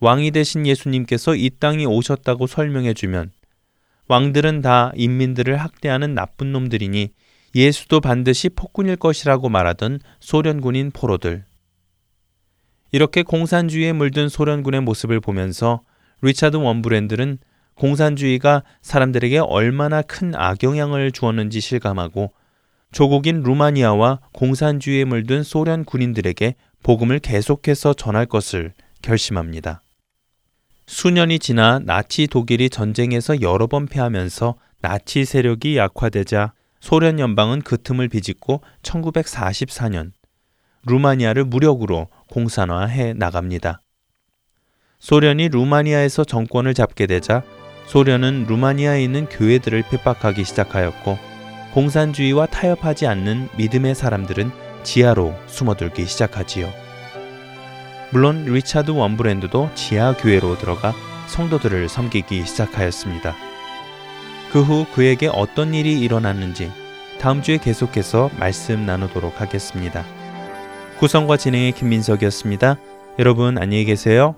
왕이 0.00 0.30
되신 0.32 0.66
예수님께서 0.66 1.34
이 1.34 1.50
땅에 1.58 1.84
오셨다고 1.84 2.46
설명해 2.46 2.94
주면 2.94 3.32
왕들은 4.08 4.62
다 4.62 4.92
인민들을 4.94 5.56
학대하는 5.56 6.14
나쁜 6.14 6.52
놈들이니 6.52 7.12
예수도 7.54 8.00
반드시 8.00 8.48
폭군일 8.48 8.96
것이라고 8.96 9.48
말하던 9.48 10.00
소련군인 10.20 10.90
포로들. 10.90 11.44
이렇게 12.92 13.22
공산주의에 13.22 13.92
물든 13.92 14.28
소련군의 14.28 14.80
모습을 14.82 15.20
보면서 15.20 15.82
리차드 16.22 16.56
원브랜드는 16.56 17.38
공산주의가 17.74 18.64
사람들에게 18.82 19.38
얼마나 19.38 20.02
큰 20.02 20.34
악영향을 20.34 21.12
주었는지 21.12 21.60
실감하고 21.60 22.32
조국인 22.90 23.42
루마니아와 23.42 24.20
공산주의에 24.32 25.04
물든 25.04 25.42
소련 25.42 25.84
군인들에게 25.84 26.54
복음을 26.82 27.18
계속해서 27.18 27.94
전할 27.94 28.26
것을 28.26 28.72
결심합니다. 29.02 29.82
수년이 30.86 31.38
지나 31.38 31.80
나치 31.80 32.26
독일이 32.26 32.70
전쟁에서 32.70 33.42
여러 33.42 33.66
번 33.66 33.86
패하면서 33.86 34.56
나치 34.80 35.24
세력이 35.24 35.76
약화되자 35.76 36.54
소련 36.80 37.18
연방은 37.18 37.62
그 37.62 37.80
틈을 37.82 38.08
비집고 38.08 38.62
1944년 38.82 40.12
루마니아를 40.86 41.44
무력으로 41.44 42.08
공산화해 42.30 43.14
나갑니다. 43.14 43.82
소련이 45.00 45.48
루마니아에서 45.48 46.24
정권을 46.24 46.74
잡게 46.74 47.06
되자 47.06 47.42
소련은 47.86 48.46
루마니아에 48.48 49.02
있는 49.02 49.26
교회들을 49.26 49.84
핍박하기 49.90 50.44
시작하였고 50.44 51.18
공산주의와 51.72 52.46
타협하지 52.46 53.06
않는 53.06 53.48
믿음의 53.56 53.94
사람들은 53.94 54.50
지하로 54.82 55.34
숨어들기 55.46 56.06
시작하지요. 56.06 56.72
물론 58.10 58.44
리차드 58.44 58.90
원브랜드도 58.90 59.70
지하 59.74 60.16
교회로 60.16 60.58
들어가 60.58 60.94
성도들을 61.26 61.88
섬기기 61.88 62.46
시작하였습니다. 62.46 63.47
그 64.52 64.62
후 64.62 64.86
그에게 64.94 65.28
어떤 65.28 65.74
일이 65.74 66.00
일어났는지 66.00 66.70
다음 67.20 67.42
주에 67.42 67.58
계속해서 67.58 68.30
말씀 68.38 68.86
나누도록 68.86 69.40
하겠습니다. 69.40 70.04
구성과 70.98 71.36
진행의 71.36 71.72
김민석이었습니다. 71.72 72.76
여러분 73.18 73.58
안녕히 73.58 73.84
계세요. 73.84 74.34